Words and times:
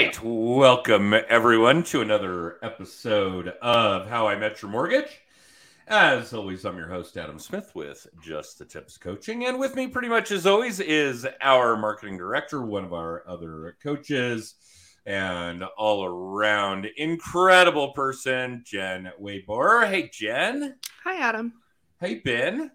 right. 0.00 0.22
Welcome, 0.22 1.12
everyone, 1.28 1.82
to 1.84 2.00
another 2.00 2.56
episode 2.62 3.48
of 3.60 4.08
How 4.08 4.26
I 4.26 4.34
Met 4.34 4.62
Your 4.62 4.70
Mortgage. 4.70 5.20
As 5.86 6.32
always, 6.32 6.64
I'm 6.64 6.78
your 6.78 6.88
host, 6.88 7.18
Adam 7.18 7.38
Smith, 7.38 7.72
with 7.74 8.06
Just 8.22 8.58
the 8.58 8.64
Tips 8.64 8.96
Coaching. 8.96 9.44
And 9.44 9.58
with 9.58 9.74
me, 9.74 9.88
pretty 9.88 10.08
much 10.08 10.30
as 10.30 10.46
always, 10.46 10.80
is 10.80 11.26
our 11.42 11.76
marketing 11.76 12.16
director, 12.16 12.62
one 12.62 12.82
of 12.82 12.94
our 12.94 13.24
other 13.28 13.76
coaches, 13.82 14.54
and 15.04 15.64
all 15.76 16.02
around 16.06 16.86
incredible 16.96 17.92
person, 17.92 18.62
Jen 18.64 19.10
Wayborer. 19.18 19.84
Hey, 19.84 20.08
Jen. 20.10 20.76
Hi, 21.04 21.16
Adam. 21.20 21.52
Hey, 22.00 22.22
been? 22.24 22.70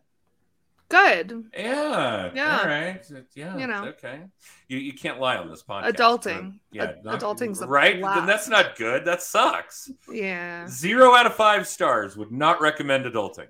Good. 0.90 1.46
Yeah. 1.58 2.32
Yeah. 2.36 2.60
All 2.60 2.66
right. 2.68 3.04
Yeah. 3.34 3.58
You 3.58 3.68
know. 3.68 3.86
Okay. 3.88 4.22
You, 4.68 4.78
you 4.78 4.94
can't 4.94 5.20
lie 5.20 5.38
on 5.38 5.50
this 5.50 5.64
podcast. 5.64 5.94
Adulting. 5.94 6.60
Yeah. 6.72 6.94
Not- 7.04 7.20
adulting's 7.20 7.60
right. 7.66 8.00
Then 8.02 8.26
that's 8.26 8.48
not 8.48 8.76
good. 8.76 9.04
That 9.06 9.22
sucks. 9.22 9.92
Yeah. 10.12 10.68
Zero 10.68 11.16
out 11.16 11.26
of 11.26 11.34
five 11.36 11.68
stars. 11.68 12.16
Would 12.18 12.32
not 12.32 12.62
recommend 12.62 13.05
adulting. 13.05 13.48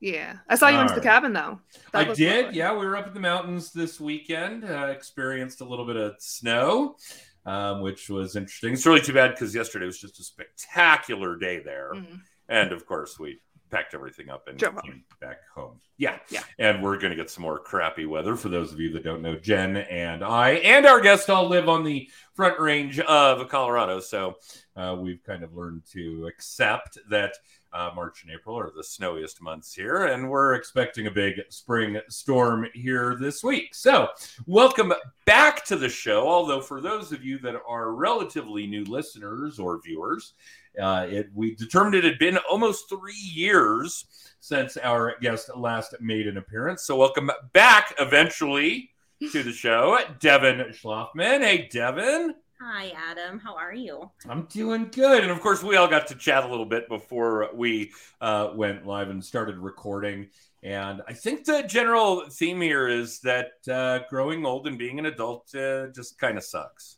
Yeah. 0.00 0.36
I 0.48 0.54
saw 0.54 0.68
you 0.68 0.76
went 0.76 0.88
to 0.90 0.94
the 0.94 1.00
cabin 1.00 1.32
though. 1.32 1.60
That 1.92 2.08
I 2.10 2.14
did. 2.14 2.46
fun. 2.46 2.54
Yeah, 2.54 2.72
we 2.72 2.86
were 2.86 2.96
up 2.96 3.06
in 3.08 3.14
the 3.14 3.20
mountains 3.20 3.72
this 3.72 4.00
weekend. 4.00 4.64
Uh, 4.64 4.86
experienced 4.86 5.60
a 5.60 5.64
little 5.64 5.84
bit 5.86 5.96
of 5.96 6.14
snow, 6.20 6.96
um, 7.44 7.80
which 7.82 8.08
was 8.08 8.36
interesting. 8.36 8.72
It's 8.74 8.86
really 8.86 9.00
too 9.00 9.12
bad 9.12 9.32
because 9.32 9.54
yesterday 9.54 9.86
was 9.86 10.00
just 10.00 10.20
a 10.20 10.22
spectacular 10.22 11.36
day 11.36 11.58
there, 11.58 11.94
Mhm. 11.94 12.20
and 12.48 12.70
of 12.72 12.86
course 12.86 13.18
we 13.18 13.40
packed 13.70 13.94
everything 13.94 14.30
up 14.30 14.48
and 14.48 14.60
home. 14.60 14.80
came 14.82 15.04
back 15.20 15.38
home. 15.54 15.80
Yeah, 15.96 16.18
Yeah. 16.30 16.42
And 16.58 16.82
we're 16.82 16.96
going 16.98 17.10
to 17.10 17.16
get 17.16 17.30
some 17.30 17.42
more 17.42 17.58
crappy 17.58 18.06
weather 18.06 18.36
for 18.36 18.48
those 18.48 18.72
of 18.72 18.80
you 18.80 18.92
that 18.92 19.04
don't 19.04 19.22
know. 19.22 19.36
Jen 19.36 19.76
and 19.76 20.22
I 20.22 20.50
and 20.50 20.86
our 20.86 21.00
guest 21.00 21.28
all 21.28 21.48
live 21.48 21.68
on 21.68 21.84
the 21.84 22.08
front 22.34 22.58
range 22.60 23.00
of 23.00 23.48
Colorado, 23.48 24.00
so 24.00 24.36
uh, 24.76 24.96
we've 24.98 25.22
kind 25.24 25.42
of 25.42 25.54
learned 25.54 25.82
to 25.92 26.26
accept 26.26 26.98
that 27.10 27.34
uh, 27.72 27.90
March 27.94 28.22
and 28.22 28.32
April 28.32 28.58
are 28.58 28.70
the 28.74 28.84
snowiest 28.84 29.42
months 29.42 29.74
here, 29.74 30.06
and 30.06 30.28
we're 30.28 30.54
expecting 30.54 31.06
a 31.06 31.10
big 31.10 31.40
spring 31.50 32.00
storm 32.08 32.66
here 32.74 33.16
this 33.20 33.44
week. 33.44 33.74
So, 33.74 34.08
welcome 34.46 34.92
back 35.26 35.64
to 35.66 35.76
the 35.76 35.88
show. 35.88 36.26
Although, 36.26 36.60
for 36.60 36.80
those 36.80 37.12
of 37.12 37.24
you 37.24 37.38
that 37.40 37.56
are 37.66 37.92
relatively 37.92 38.66
new 38.66 38.84
listeners 38.84 39.58
or 39.58 39.80
viewers, 39.82 40.32
uh, 40.80 41.06
it, 41.08 41.30
we 41.34 41.54
determined 41.54 41.94
it 41.94 42.04
had 42.04 42.18
been 42.18 42.38
almost 42.50 42.88
three 42.88 43.14
years 43.14 44.06
since 44.40 44.76
our 44.76 45.16
guest 45.20 45.50
last 45.56 45.94
made 46.00 46.26
an 46.26 46.36
appearance. 46.36 46.82
So, 46.82 46.96
welcome 46.96 47.30
back 47.52 47.94
eventually 47.98 48.90
to 49.32 49.42
the 49.42 49.52
show, 49.52 49.98
Devin 50.20 50.58
Schlaufman. 50.72 51.40
Hey, 51.40 51.68
Devin. 51.70 52.34
Hi, 52.60 52.92
Adam. 52.96 53.38
How 53.38 53.54
are 53.54 53.72
you? 53.72 54.10
I'm 54.28 54.42
doing 54.46 54.88
good. 54.90 55.22
And 55.22 55.30
of 55.30 55.40
course, 55.40 55.62
we 55.62 55.76
all 55.76 55.86
got 55.86 56.08
to 56.08 56.16
chat 56.16 56.44
a 56.44 56.48
little 56.48 56.66
bit 56.66 56.88
before 56.88 57.50
we 57.54 57.92
uh, 58.20 58.50
went 58.54 58.84
live 58.84 59.10
and 59.10 59.24
started 59.24 59.58
recording. 59.58 60.28
And 60.64 61.02
I 61.06 61.12
think 61.12 61.44
the 61.44 61.62
general 61.62 62.28
theme 62.28 62.60
here 62.60 62.88
is 62.88 63.20
that 63.20 63.52
uh, 63.70 64.00
growing 64.10 64.44
old 64.44 64.66
and 64.66 64.76
being 64.76 64.98
an 64.98 65.06
adult 65.06 65.54
uh, 65.54 65.88
just 65.94 66.18
kind 66.18 66.36
of 66.36 66.42
sucks. 66.42 66.97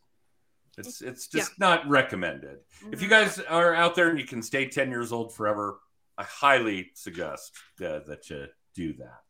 It's 0.81 1.01
it's 1.01 1.27
just 1.29 1.59
not 1.59 1.89
recommended. 1.89 2.59
If 2.91 3.03
you 3.03 3.09
guys 3.09 3.39
are 3.39 3.75
out 3.75 3.95
there 3.95 4.09
and 4.09 4.19
you 4.19 4.27
can 4.27 4.43
stay 4.43 4.67
10 4.67 4.91
years 4.91 5.13
old 5.13 5.35
forever, 5.35 5.79
I 6.19 6.25
highly 6.25 6.91
suggest 6.95 7.53
uh, 7.81 8.01
that 8.07 8.29
you 8.31 8.47
do 8.75 8.93
that. 8.95 9.23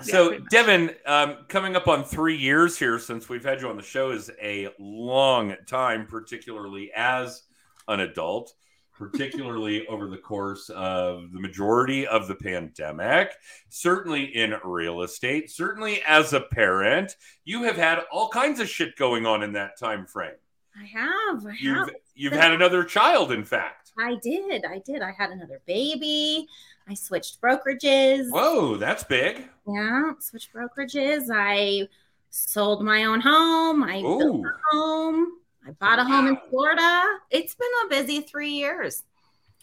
Yeah, 0.00 0.04
So. 0.04 0.38
Devin, 0.50 0.94
um, 1.06 1.38
coming 1.48 1.74
up 1.74 1.88
on 1.88 2.04
three 2.04 2.36
years 2.36 2.78
here 2.78 2.98
since 2.98 3.28
we've 3.28 3.44
had 3.44 3.60
you 3.60 3.68
on 3.68 3.76
the 3.76 3.82
show 3.82 4.10
is 4.10 4.30
a 4.42 4.68
long 4.78 5.54
time, 5.66 6.06
particularly 6.06 6.92
as 6.94 7.42
an 7.88 8.00
adult, 8.00 8.52
particularly 8.98 9.86
over 9.86 10.08
the 10.08 10.16
course 10.16 10.68
of 10.70 11.32
the 11.32 11.40
majority 11.40 12.06
of 12.06 12.28
the 12.28 12.34
pandemic, 12.34 13.32
certainly 13.68 14.24
in 14.24 14.54
real 14.64 15.02
estate, 15.02 15.50
certainly 15.50 16.00
as 16.06 16.32
a 16.32 16.40
parent. 16.40 17.16
You 17.44 17.64
have 17.64 17.76
had 17.76 18.00
all 18.10 18.28
kinds 18.28 18.60
of 18.60 18.68
shit 18.68 18.96
going 18.96 19.26
on 19.26 19.42
in 19.42 19.52
that 19.52 19.78
time 19.78 20.06
frame. 20.06 20.34
I 20.78 20.84
have. 20.86 21.46
I 21.46 21.54
You've 21.58 21.76
have. 21.76 21.90
you've 22.14 22.32
had 22.34 22.52
another 22.52 22.84
child, 22.84 23.32
in 23.32 23.44
fact. 23.44 23.92
I 23.98 24.16
did. 24.22 24.64
I 24.66 24.78
did. 24.84 25.00
I 25.00 25.12
had 25.16 25.30
another 25.30 25.62
baby. 25.66 26.46
I 26.88 26.94
switched 26.94 27.40
brokerages. 27.40 28.26
Whoa, 28.30 28.76
that's 28.76 29.02
big. 29.04 29.48
Yeah, 29.66 30.12
switched 30.20 30.52
brokerages. 30.52 31.28
I 31.32 31.88
sold 32.30 32.84
my 32.84 33.04
own 33.04 33.20
home. 33.20 33.82
I 33.82 34.02
built 34.02 34.22
Ooh. 34.22 34.44
a 34.44 34.76
home. 34.76 35.26
I 35.66 35.72
bought 35.72 35.98
a 35.98 36.04
home 36.04 36.28
in 36.28 36.36
Florida. 36.48 37.02
It's 37.30 37.56
been 37.56 37.68
a 37.86 37.88
busy 37.88 38.20
three 38.20 38.50
years. 38.50 39.02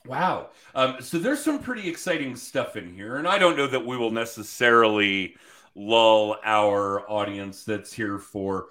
Wow. 0.06 0.50
Um, 0.76 0.98
so 1.00 1.18
there's 1.18 1.42
some 1.42 1.60
pretty 1.60 1.88
exciting 1.88 2.36
stuff 2.36 2.76
in 2.76 2.94
here, 2.94 3.16
and 3.16 3.28
I 3.28 3.38
don't 3.38 3.56
know 3.56 3.68
that 3.68 3.86
we 3.86 3.96
will 3.96 4.12
necessarily 4.12 5.36
lull 5.76 6.36
our 6.44 7.10
audience 7.10 7.64
that's 7.64 7.94
here 7.94 8.20
for 8.20 8.68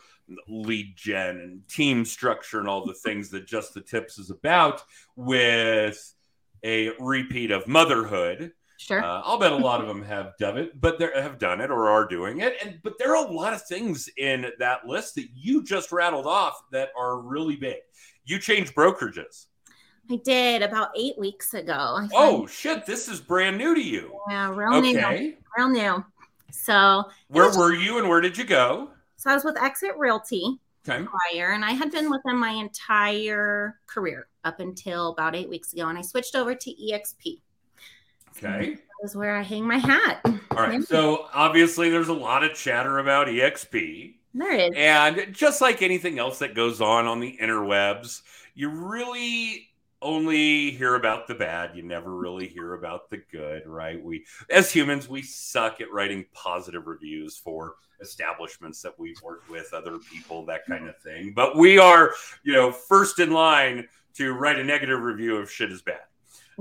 lead 0.47 0.94
gen 0.94 1.41
and 1.41 1.69
team 1.69 2.04
structure 2.04 2.60
and 2.60 2.69
all 2.69 2.84
the 2.84 2.94
things 2.94 3.31
that 3.31 3.47
just 3.47 3.72
the 3.72 3.81
tips 3.81 4.19
is 4.19 4.31
about 4.31 4.82
with 5.16 6.15
a 6.62 6.91
repeat 7.00 7.50
of 7.50 7.66
motherhood. 7.66 8.53
Sure. 8.82 9.03
Uh, 9.03 9.22
I'll 9.25 9.38
bet 9.38 9.53
a 9.53 9.56
lot 9.56 9.81
of 9.81 9.87
them 9.87 10.03
have 10.03 10.37
done 10.38 10.59
it, 10.59 10.81
but 10.81 10.98
they 10.98 11.09
have 11.15 11.38
done 11.38 11.60
it 11.60 11.70
or 11.70 11.88
are 11.88 12.06
doing 12.06 12.41
it. 12.41 12.56
And 12.62 12.81
but 12.82 12.98
there 12.98 13.15
are 13.15 13.26
a 13.26 13.31
lot 13.31 13.53
of 13.53 13.62
things 13.62 14.09
in 14.16 14.47
that 14.59 14.87
list 14.87 15.15
that 15.15 15.28
you 15.34 15.62
just 15.62 15.93
rattled 15.93 16.26
off 16.26 16.60
that 16.72 16.91
are 16.98 17.19
really 17.19 17.56
big. 17.56 17.76
You 18.25 18.38
changed 18.38 18.75
brokerages. 18.75 19.47
I 20.10 20.16
did 20.16 20.62
about 20.62 20.88
eight 20.97 21.16
weeks 21.16 21.54
ago. 21.54 21.72
I 21.72 22.09
Oh 22.12 22.47
shit! 22.47 22.84
This 22.87 23.09
is 23.09 23.21
brand 23.21 23.56
new 23.56 23.75
to 23.75 23.81
you. 23.82 24.19
yeah, 24.28 24.53
real 24.54 24.81
new. 24.81 24.98
Okay, 24.98 25.37
Real 25.56 25.69
new. 25.69 26.04
So, 26.50 27.04
where 27.28 27.56
were 27.56 27.72
you 27.72 27.98
and 27.98 28.09
where 28.09 28.21
did 28.21 28.37
you 28.37 28.44
go? 28.44 28.91
so 29.16 29.31
I 29.31 29.34
was 29.34 29.44
with 29.44 29.56
Exit 29.62 29.92
Realty. 29.97 30.59
Okay, 30.88 31.04
prior, 31.04 31.53
and 31.53 31.65
I 31.65 31.71
had 31.71 31.92
been 31.92 32.10
with 32.10 32.22
them 32.25 32.41
my 32.41 32.50
entire 32.50 33.78
career 33.87 34.26
up 34.42 34.59
until 34.59 35.12
about 35.12 35.37
eight 35.37 35.48
weeks 35.48 35.72
ago, 35.72 35.88
and 35.88 35.97
I 35.97 36.03
switched 36.03 36.34
over 36.34 36.56
to 36.56 36.71
EXP. 36.71 37.41
Okay, 38.37 38.75
That 38.75 38.81
was 39.03 39.16
where 39.16 39.37
I 39.37 39.43
hang 39.43 39.66
my 39.66 39.78
hat. 39.78 40.20
all 40.25 40.56
right. 40.59 40.82
So 40.84 41.26
obviously, 41.34 41.91
there's 41.91 42.09
a 42.09 42.12
lot 42.15 42.44
of 42.44 42.54
chatter 42.54 42.98
about 42.98 43.26
EXP, 43.28 44.15
There 44.34 44.53
is. 44.53 44.70
and 44.76 45.28
just 45.32 45.60
like 45.60 45.82
anything 45.82 46.19
else 46.19 46.38
that 46.41 46.54
goes 46.54 46.81
on 46.81 47.06
on 47.06 47.21
the 47.21 47.37
interwebs, 47.41 48.22
you 48.54 48.69
really 48.71 49.69
only 50.00 50.72
hear 50.72 50.97
about 50.97 51.28
the 51.28 51.34
bad. 51.34 51.76
You 51.76 51.82
never 51.84 52.15
really 52.16 52.48
hear 52.48 52.75
about 52.75 53.09
the 53.09 53.19
good, 53.31 53.66
right? 53.66 54.03
We, 54.03 54.25
as 54.50 54.72
humans, 54.72 55.09
we 55.09 55.22
suck 55.22 55.81
at 55.81 55.92
writing 55.92 56.25
positive 56.32 56.87
reviews 56.88 57.37
for 57.37 57.76
establishments 58.00 58.82
that 58.82 58.98
we've 58.98 59.21
worked 59.22 59.48
with, 59.48 59.72
other 59.72 59.98
people, 59.98 60.44
that 60.47 60.66
kind 60.66 60.88
of 60.88 60.98
thing. 60.98 61.32
But 61.37 61.56
we 61.56 61.78
are, 61.78 62.12
you 62.42 62.53
know, 62.53 62.72
first 62.72 63.21
in 63.21 63.30
line 63.30 63.86
to 64.15 64.33
write 64.33 64.59
a 64.59 64.65
negative 64.65 65.01
review 65.01 65.41
if 65.41 65.51
shit 65.53 65.71
is 65.71 65.83
bad. 65.83 66.01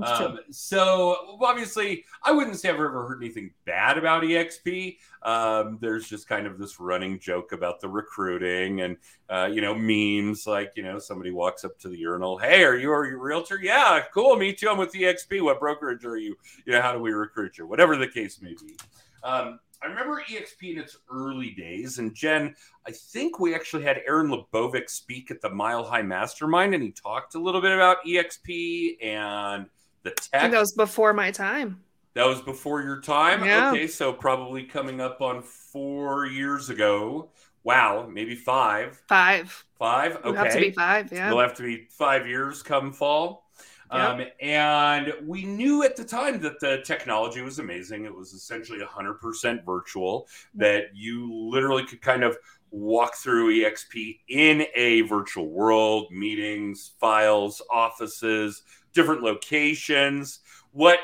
Um, 0.02 0.40
so 0.52 1.38
obviously, 1.42 2.06
I 2.24 2.32
wouldn't 2.32 2.58
say 2.58 2.70
I've 2.70 2.76
ever 2.76 3.08
heard 3.08 3.22
anything 3.22 3.52
bad 3.66 3.98
about 3.98 4.24
EXP. 4.24 4.98
Um, 5.24 5.78
there's 5.82 6.08
just 6.08 6.28
kind 6.28 6.48
of 6.48 6.58
this 6.58 6.80
running 6.80 7.20
joke 7.20 7.52
about 7.52 7.80
the 7.80 7.90
recruiting 7.90 8.82
and 8.82 8.98
uh, 9.30 9.50
you 9.52 9.62
know 9.62 9.76
memes 9.76 10.48
like 10.48 10.74
you 10.76 10.84
know 10.84 11.00
somebody 11.00 11.32
walks 11.32 11.64
up 11.64 11.78
to 11.80 11.90
the 11.90 11.98
urinal, 11.98 12.38
hey, 12.38 12.64
are 12.64 12.78
you 12.78 12.92
a 12.92 13.18
realtor? 13.18 13.60
Yeah, 13.62 14.02
cool, 14.14 14.36
me 14.36 14.54
too. 14.54 14.70
I'm 14.70 14.78
with 14.78 14.94
EXP. 14.94 15.42
What 15.42 15.60
brokerage 15.60 16.06
are 16.06 16.18
you? 16.18 16.36
You 16.66 16.74
know, 16.74 16.82
how 16.82 16.94
do 16.94 17.00
we 17.00 17.12
recruit 17.12 17.58
you? 17.58 17.68
Whatever 17.68 17.98
the 17.98 18.08
case 18.08 18.42
may 18.42 18.54
be. 18.54 18.78
Um, 19.24 19.60
I 19.84 19.88
remember 19.88 20.22
EXP 20.30 20.74
in 20.74 20.78
its 20.78 20.98
early 21.12 21.52
days, 21.52 21.98
and 21.98 22.14
Jen, 22.14 22.56
I 22.86 22.92
think 22.92 23.40
we 23.40 23.56
actually 23.56 23.82
had 23.82 24.02
Aaron 24.08 24.28
Lebovic 24.28 24.90
speak 24.90 25.32
at 25.32 25.42
the 25.42 25.50
Mile 25.50 25.84
High 25.84 26.04
Mastermind, 26.04 26.76
and 26.76 26.84
he 26.84 26.92
talked 26.92 27.34
a 27.34 27.40
little 27.40 27.62
bit 27.62 27.72
about 27.72 27.98
EXP 28.06 29.04
and 29.04 29.66
the 30.04 30.12
tech. 30.12 30.52
that 30.52 30.60
was 30.60 30.74
before 30.74 31.14
my 31.14 31.32
time. 31.32 31.84
That 32.14 32.26
was 32.28 32.42
before 32.42 32.82
your 32.82 33.00
time. 33.00 33.46
Yeah. 33.46 33.72
Okay, 33.72 33.88
so 33.88 34.12
probably 34.12 34.64
coming 34.64 35.00
up 35.00 35.22
on 35.22 35.42
four 35.42 36.26
years 36.26 36.70
ago. 36.70 37.30
Wow, 37.64 38.10
maybe 38.12 38.36
five. 38.36 39.02
Five. 39.08 39.66
Five. 39.78 40.18
Okay. 40.26 40.38
have 40.38 40.54
to 40.54 40.60
be 40.60 40.72
five. 40.72 41.12
Yeah. 41.12 41.28
It'll 41.28 41.40
have 41.40 41.56
to 41.56 41.64
be 41.64 41.88
five 41.90 42.28
years 42.28 42.62
come 42.62 42.92
fall. 42.92 43.46
Yep. 43.94 44.02
Um, 44.02 44.26
and 44.40 45.14
we 45.26 45.44
knew 45.44 45.84
at 45.84 45.96
the 45.96 46.04
time 46.04 46.40
that 46.42 46.60
the 46.60 46.82
technology 46.86 47.42
was 47.42 47.60
amazing. 47.60 48.06
It 48.06 48.16
was 48.16 48.34
essentially 48.34 48.80
100% 48.80 49.66
virtual, 49.66 50.28
that 50.56 50.86
you 50.94 51.34
literally 51.34 51.86
could 51.86 52.02
kind 52.02 52.24
of 52.24 52.38
walk 52.72 53.16
through 53.16 53.54
EXP 53.54 54.20
in 54.30 54.66
a 54.76 55.02
virtual 55.02 55.50
world, 55.50 56.10
meetings, 56.10 56.94
files, 57.00 57.62
offices, 57.70 58.64
different 58.94 59.24
locations. 59.24 60.40
What 60.72 61.00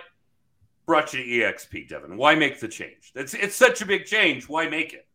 brought 0.85 1.13
you 1.13 1.23
to 1.23 1.29
EXP, 1.29 1.89
Devin? 1.89 2.17
Why 2.17 2.35
make 2.35 2.59
the 2.59 2.67
change? 2.67 3.11
It's, 3.15 3.33
it's 3.33 3.55
such 3.55 3.81
a 3.81 3.85
big 3.85 4.05
change. 4.05 4.47
Why 4.47 4.69
make 4.69 4.93
it? 4.93 5.07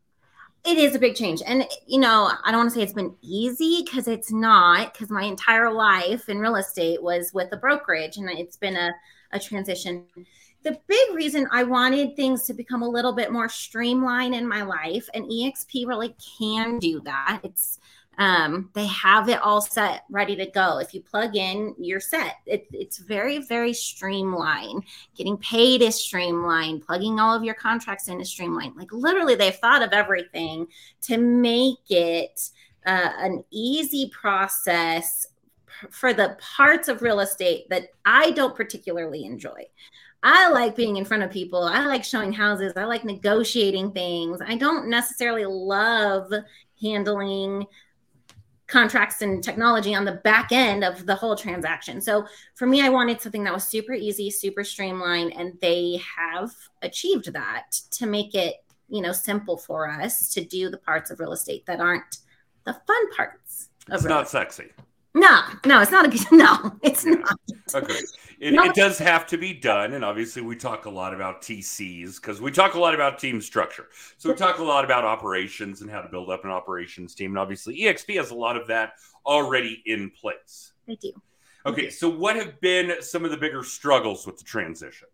It 0.64 0.78
is 0.78 0.94
a 0.94 0.98
big 0.98 1.16
change. 1.16 1.42
And, 1.44 1.66
you 1.86 1.98
know, 1.98 2.30
I 2.44 2.52
don't 2.52 2.60
want 2.60 2.70
to 2.70 2.74
say 2.76 2.82
it's 2.82 2.92
been 2.92 3.16
easy 3.20 3.82
because 3.84 4.06
it's 4.06 4.30
not, 4.30 4.92
because 4.92 5.10
my 5.10 5.24
entire 5.24 5.72
life 5.72 6.28
in 6.28 6.38
real 6.38 6.54
estate 6.54 7.02
was 7.02 7.32
with 7.34 7.48
a 7.52 7.56
brokerage 7.56 8.16
and 8.16 8.30
it's 8.30 8.56
been 8.56 8.76
a, 8.76 8.92
a 9.32 9.40
transition. 9.40 10.04
The 10.62 10.78
big 10.86 11.14
reason 11.14 11.48
I 11.50 11.64
wanted 11.64 12.14
things 12.14 12.44
to 12.44 12.54
become 12.54 12.82
a 12.82 12.88
little 12.88 13.12
bit 13.12 13.32
more 13.32 13.48
streamlined 13.48 14.36
in 14.36 14.46
my 14.46 14.62
life, 14.62 15.08
and 15.12 15.24
EXP 15.24 15.88
really 15.88 16.14
can 16.38 16.78
do 16.78 17.00
that. 17.00 17.40
It's 17.42 17.80
um, 18.18 18.70
they 18.74 18.86
have 18.86 19.28
it 19.28 19.40
all 19.40 19.60
set, 19.60 20.04
ready 20.10 20.36
to 20.36 20.46
go. 20.46 20.78
If 20.78 20.92
you 20.92 21.00
plug 21.00 21.34
in, 21.34 21.74
you're 21.78 22.00
set. 22.00 22.36
It, 22.46 22.66
it's 22.72 22.98
very, 22.98 23.38
very 23.38 23.72
streamlined. 23.72 24.84
Getting 25.16 25.38
paid 25.38 25.82
is 25.82 25.96
streamlined. 25.96 26.86
Plugging 26.86 27.18
all 27.18 27.34
of 27.34 27.42
your 27.42 27.54
contracts 27.54 28.08
in 28.08 28.20
is 28.20 28.28
streamlined. 28.28 28.76
Like 28.76 28.92
literally, 28.92 29.34
they've 29.34 29.54
thought 29.54 29.82
of 29.82 29.92
everything 29.92 30.66
to 31.02 31.16
make 31.16 31.90
it 31.90 32.50
uh, 32.84 33.10
an 33.18 33.44
easy 33.50 34.10
process 34.10 35.26
for 35.90 36.12
the 36.12 36.36
parts 36.38 36.88
of 36.88 37.02
real 37.02 37.20
estate 37.20 37.68
that 37.70 37.88
I 38.04 38.32
don't 38.32 38.54
particularly 38.54 39.24
enjoy. 39.24 39.64
I 40.22 40.50
like 40.50 40.76
being 40.76 40.96
in 40.96 41.04
front 41.04 41.22
of 41.24 41.30
people. 41.30 41.64
I 41.64 41.84
like 41.86 42.04
showing 42.04 42.32
houses. 42.32 42.74
I 42.76 42.84
like 42.84 43.04
negotiating 43.04 43.90
things. 43.92 44.40
I 44.46 44.56
don't 44.56 44.88
necessarily 44.88 45.44
love 45.46 46.30
handling 46.80 47.66
contracts 48.72 49.20
and 49.20 49.44
technology 49.44 49.94
on 49.94 50.06
the 50.06 50.12
back 50.24 50.50
end 50.50 50.82
of 50.82 51.04
the 51.04 51.14
whole 51.14 51.36
transaction. 51.36 52.00
So 52.00 52.26
for 52.54 52.66
me, 52.66 52.80
I 52.80 52.88
wanted 52.88 53.20
something 53.20 53.44
that 53.44 53.52
was 53.52 53.64
super 53.64 53.92
easy, 53.92 54.30
super 54.30 54.64
streamlined, 54.64 55.34
and 55.36 55.60
they 55.60 56.00
have 56.16 56.50
achieved 56.80 57.34
that 57.34 57.72
to 57.90 58.06
make 58.06 58.34
it, 58.34 58.64
you 58.88 59.02
know, 59.02 59.12
simple 59.12 59.58
for 59.58 59.90
us 59.90 60.32
to 60.32 60.42
do 60.42 60.70
the 60.70 60.78
parts 60.78 61.10
of 61.10 61.20
real 61.20 61.32
estate 61.32 61.66
that 61.66 61.80
aren't 61.80 62.18
the 62.64 62.72
fun 62.72 63.14
parts. 63.14 63.68
It's 63.90 64.04
not 64.04 64.30
sexy. 64.30 64.70
No, 65.14 65.42
no, 65.66 65.82
it's 65.82 65.90
not 65.90 66.06
a 66.06 66.08
good. 66.08 66.20
No, 66.32 66.72
it's 66.82 67.04
not. 67.04 67.38
Okay. 67.74 67.98
It, 68.40 68.54
No. 68.54 68.64
it 68.64 68.74
does 68.74 68.98
have 68.98 69.28
to 69.28 69.38
be 69.38 69.54
done. 69.54 69.92
And 69.92 70.04
obviously, 70.04 70.42
we 70.42 70.56
talk 70.56 70.86
a 70.86 70.90
lot 70.90 71.14
about 71.14 71.42
TCs 71.42 72.20
because 72.20 72.40
we 72.40 72.50
talk 72.50 72.74
a 72.74 72.80
lot 72.80 72.92
about 72.92 73.20
team 73.20 73.40
structure. 73.40 73.86
So, 74.18 74.30
we 74.30 74.34
talk 74.34 74.58
a 74.58 74.64
lot 74.64 74.84
about 74.84 75.04
operations 75.04 75.80
and 75.80 75.88
how 75.88 76.00
to 76.00 76.08
build 76.08 76.28
up 76.28 76.44
an 76.44 76.50
operations 76.50 77.14
team. 77.14 77.30
And 77.30 77.38
obviously, 77.38 77.78
EXP 77.78 78.16
has 78.16 78.30
a 78.30 78.34
lot 78.34 78.56
of 78.56 78.66
that 78.66 78.94
already 79.24 79.80
in 79.86 80.10
place. 80.10 80.72
I 80.88 80.96
do. 80.96 81.12
Okay. 81.66 81.88
So, 81.88 82.08
what 82.08 82.34
have 82.34 82.60
been 82.60 83.00
some 83.00 83.24
of 83.24 83.30
the 83.30 83.36
bigger 83.36 83.62
struggles 83.62 84.26
with 84.26 84.38
the 84.38 84.44
transition? 84.44 85.06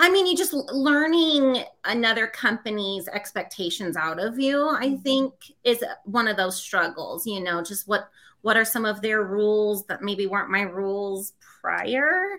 I 0.00 0.10
mean, 0.10 0.26
you 0.26 0.36
just 0.36 0.52
learning 0.52 1.62
another 1.84 2.26
company's 2.26 3.06
expectations 3.08 3.96
out 3.96 4.18
of 4.18 4.40
you, 4.40 4.68
I 4.68 4.86
mm-hmm. 4.86 5.02
think 5.02 5.34
is 5.62 5.84
one 6.04 6.26
of 6.26 6.36
those 6.36 6.56
struggles, 6.56 7.26
you 7.26 7.40
know, 7.40 7.62
just 7.62 7.86
what 7.86 8.10
what 8.44 8.56
are 8.56 8.64
some 8.64 8.84
of 8.84 9.00
their 9.00 9.22
rules 9.22 9.86
that 9.86 10.02
maybe 10.02 10.26
weren't 10.26 10.50
my 10.50 10.62
rules 10.62 11.32
prior? 11.60 12.38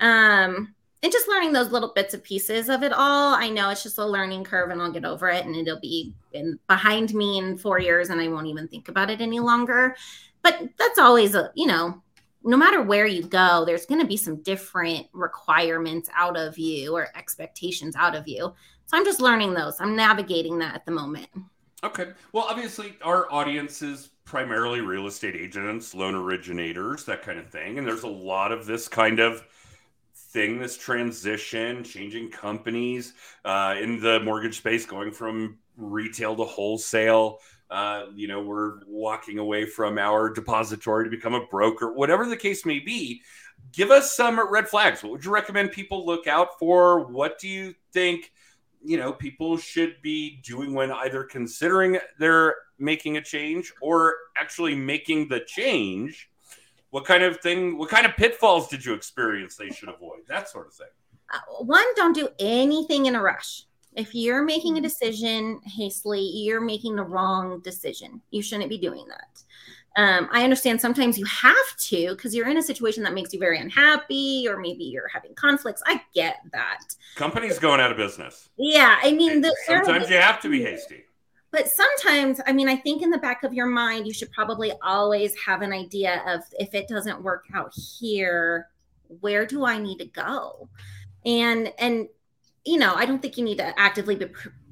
Um 0.00 0.74
and 1.02 1.12
just 1.12 1.28
learning 1.28 1.52
those 1.52 1.70
little 1.70 1.92
bits 1.94 2.14
and 2.14 2.22
pieces 2.22 2.68
of 2.68 2.82
it 2.82 2.92
all. 2.92 3.34
I 3.34 3.48
know 3.48 3.70
it's 3.70 3.82
just 3.82 3.98
a 3.98 4.04
learning 4.04 4.44
curve 4.44 4.70
and 4.70 4.82
I'll 4.82 4.90
get 4.90 5.04
over 5.04 5.28
it 5.28 5.44
and 5.44 5.54
it'll 5.54 5.78
be 5.78 6.14
in 6.32 6.58
behind 6.68 7.14
me 7.14 7.38
in 7.38 7.58
4 7.58 7.78
years 7.78 8.10
and 8.10 8.20
I 8.20 8.28
won't 8.28 8.48
even 8.48 8.66
think 8.66 8.88
about 8.88 9.10
it 9.10 9.20
any 9.20 9.38
longer. 9.38 9.94
But 10.42 10.68
that's 10.78 10.98
always 10.98 11.34
a, 11.34 11.52
you 11.54 11.66
know, 11.66 12.02
no 12.42 12.56
matter 12.56 12.82
where 12.82 13.06
you 13.06 13.22
go, 13.22 13.64
there's 13.64 13.86
going 13.86 14.00
to 14.00 14.06
be 14.06 14.16
some 14.16 14.42
different 14.42 15.06
requirements 15.12 16.08
out 16.16 16.36
of 16.36 16.58
you 16.58 16.94
or 16.96 17.08
expectations 17.16 17.94
out 17.96 18.14
of 18.14 18.26
you. 18.26 18.52
So 18.86 18.96
I'm 18.96 19.04
just 19.04 19.20
learning 19.20 19.54
those. 19.54 19.80
I'm 19.80 19.96
navigating 19.96 20.58
that 20.58 20.74
at 20.74 20.86
the 20.86 20.92
moment. 20.92 21.28
Okay. 21.86 22.08
Well, 22.32 22.46
obviously, 22.50 22.96
our 23.00 23.32
audience 23.32 23.80
is 23.80 24.10
primarily 24.24 24.80
real 24.80 25.06
estate 25.06 25.36
agents, 25.36 25.94
loan 25.94 26.16
originators, 26.16 27.04
that 27.04 27.22
kind 27.22 27.38
of 27.38 27.48
thing. 27.48 27.78
And 27.78 27.86
there's 27.86 28.02
a 28.02 28.08
lot 28.08 28.50
of 28.50 28.66
this 28.66 28.88
kind 28.88 29.20
of 29.20 29.44
thing, 30.12 30.58
this 30.58 30.76
transition, 30.76 31.84
changing 31.84 32.32
companies 32.32 33.14
uh, 33.44 33.76
in 33.80 34.00
the 34.00 34.18
mortgage 34.18 34.56
space, 34.56 34.84
going 34.84 35.12
from 35.12 35.58
retail 35.76 36.34
to 36.34 36.42
wholesale. 36.42 37.38
Uh, 37.70 38.06
you 38.16 38.26
know, 38.26 38.42
we're 38.42 38.80
walking 38.88 39.38
away 39.38 39.64
from 39.64 39.96
our 39.96 40.28
depository 40.28 41.04
to 41.04 41.10
become 41.10 41.34
a 41.34 41.46
broker, 41.46 41.92
whatever 41.92 42.26
the 42.26 42.36
case 42.36 42.66
may 42.66 42.80
be. 42.80 43.22
Give 43.72 43.92
us 43.92 44.16
some 44.16 44.40
red 44.50 44.66
flags. 44.66 45.04
What 45.04 45.12
would 45.12 45.24
you 45.24 45.32
recommend 45.32 45.70
people 45.70 46.04
look 46.04 46.26
out 46.26 46.58
for? 46.58 47.06
What 47.06 47.38
do 47.38 47.46
you 47.46 47.76
think? 47.92 48.32
You 48.86 48.96
know 48.96 49.12
people 49.12 49.56
should 49.56 49.94
be 50.02 50.40
doing 50.42 50.72
when 50.74 50.90
either 50.92 51.24
considering 51.24 51.98
they're 52.18 52.54
making 52.78 53.16
a 53.16 53.22
change 53.22 53.72
or 53.80 54.14
actually 54.36 54.74
making 54.74 55.28
the 55.28 55.40
change 55.40 56.30
what 56.90 57.04
kind 57.04 57.22
of 57.22 57.38
thing 57.40 57.76
what 57.78 57.88
kind 57.90 58.06
of 58.06 58.12
pitfalls 58.16 58.68
did 58.68 58.84
you 58.84 58.94
experience 58.94 59.56
they 59.56 59.70
should 59.70 59.88
avoid 59.88 60.20
that 60.28 60.48
sort 60.48 60.66
of 60.68 60.74
thing 60.74 60.94
Uh, 61.34 61.64
One, 61.64 61.88
don't 61.96 62.14
do 62.14 62.28
anything 62.38 63.06
in 63.06 63.16
a 63.16 63.22
rush. 63.22 63.66
If 63.96 64.14
you're 64.14 64.44
making 64.44 64.78
a 64.78 64.80
decision 64.80 65.60
hastily, 65.64 66.20
you're 66.20 66.60
making 66.60 66.94
the 66.96 67.02
wrong 67.02 67.60
decision. 67.70 68.20
You 68.30 68.42
shouldn't 68.42 68.68
be 68.68 68.78
doing 68.78 69.06
that. 69.08 69.32
Um, 69.96 70.28
I 70.30 70.44
understand 70.44 70.80
sometimes 70.80 71.18
you 71.18 71.24
have 71.24 71.76
to 71.78 72.14
because 72.14 72.34
you're 72.34 72.48
in 72.48 72.58
a 72.58 72.62
situation 72.62 73.02
that 73.04 73.14
makes 73.14 73.32
you 73.32 73.40
very 73.40 73.58
unhappy, 73.58 74.46
or 74.48 74.58
maybe 74.58 74.84
you're 74.84 75.08
having 75.08 75.34
conflicts. 75.34 75.82
I 75.86 76.02
get 76.14 76.36
that. 76.52 76.94
companies 77.14 77.58
going 77.58 77.80
out 77.80 77.90
of 77.90 77.96
business 77.96 78.50
Yeah, 78.58 78.98
I 79.02 79.12
mean, 79.12 79.40
the, 79.40 79.56
sometimes 79.66 80.10
you 80.10 80.16
have 80.16 80.40
to 80.42 80.50
be 80.50 80.62
hasty 80.70 81.04
but 81.56 81.68
sometimes 81.68 82.40
i 82.46 82.52
mean 82.52 82.68
i 82.68 82.76
think 82.76 83.02
in 83.02 83.10
the 83.10 83.18
back 83.18 83.42
of 83.42 83.54
your 83.54 83.66
mind 83.66 84.06
you 84.06 84.12
should 84.12 84.30
probably 84.32 84.72
always 84.82 85.34
have 85.36 85.62
an 85.62 85.72
idea 85.72 86.22
of 86.26 86.42
if 86.58 86.74
it 86.74 86.86
doesn't 86.86 87.22
work 87.22 87.44
out 87.54 87.72
here 87.98 88.68
where 89.20 89.46
do 89.46 89.64
i 89.64 89.78
need 89.78 89.98
to 89.98 90.06
go 90.06 90.68
and 91.24 91.72
and 91.78 92.08
you 92.64 92.78
know 92.78 92.94
i 92.94 93.06
don't 93.06 93.22
think 93.22 93.38
you 93.38 93.44
need 93.44 93.58
to 93.58 93.80
actively 93.80 94.14
be 94.16 94.26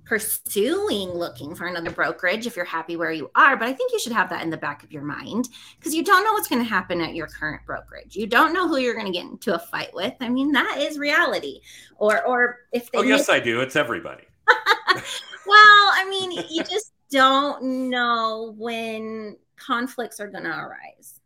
pursuing 0.04 1.08
looking 1.10 1.54
for 1.54 1.66
another 1.66 1.90
brokerage 1.90 2.46
if 2.46 2.56
you're 2.56 2.64
happy 2.64 2.94
where 2.94 3.10
you 3.10 3.30
are 3.34 3.56
but 3.56 3.66
i 3.66 3.72
think 3.72 3.90
you 3.90 3.98
should 3.98 4.12
have 4.12 4.28
that 4.28 4.42
in 4.42 4.50
the 4.50 4.56
back 4.56 4.82
of 4.82 4.92
your 4.92 5.02
mind 5.02 5.48
because 5.78 5.94
you 5.94 6.04
don't 6.04 6.24
know 6.24 6.32
what's 6.32 6.48
going 6.48 6.62
to 6.62 6.68
happen 6.68 7.00
at 7.00 7.14
your 7.14 7.26
current 7.26 7.64
brokerage. 7.64 8.14
You 8.14 8.26
don't 8.26 8.52
know 8.52 8.68
who 8.68 8.76
you're 8.76 8.94
going 8.94 9.06
to 9.06 9.12
get 9.12 9.24
into 9.24 9.54
a 9.54 9.58
fight 9.58 9.94
with. 9.94 10.14
I 10.20 10.28
mean 10.28 10.52
that 10.52 10.76
is 10.78 10.98
reality. 10.98 11.60
Or 11.96 12.22
or 12.26 12.58
if 12.72 12.90
they 12.90 12.98
oh 12.98 13.02
make- 13.02 13.10
yes 13.10 13.28
i 13.28 13.40
do. 13.40 13.60
It's 13.60 13.76
everybody. 13.76 14.24
Well, 15.46 15.56
I 15.58 16.06
mean, 16.08 16.32
you 16.50 16.62
just 16.64 16.92
don't 17.10 17.90
know 17.90 18.54
when 18.56 19.36
conflicts 19.56 20.20
are 20.20 20.28
going 20.28 20.44
to 20.44 20.58
arise. 20.58 21.20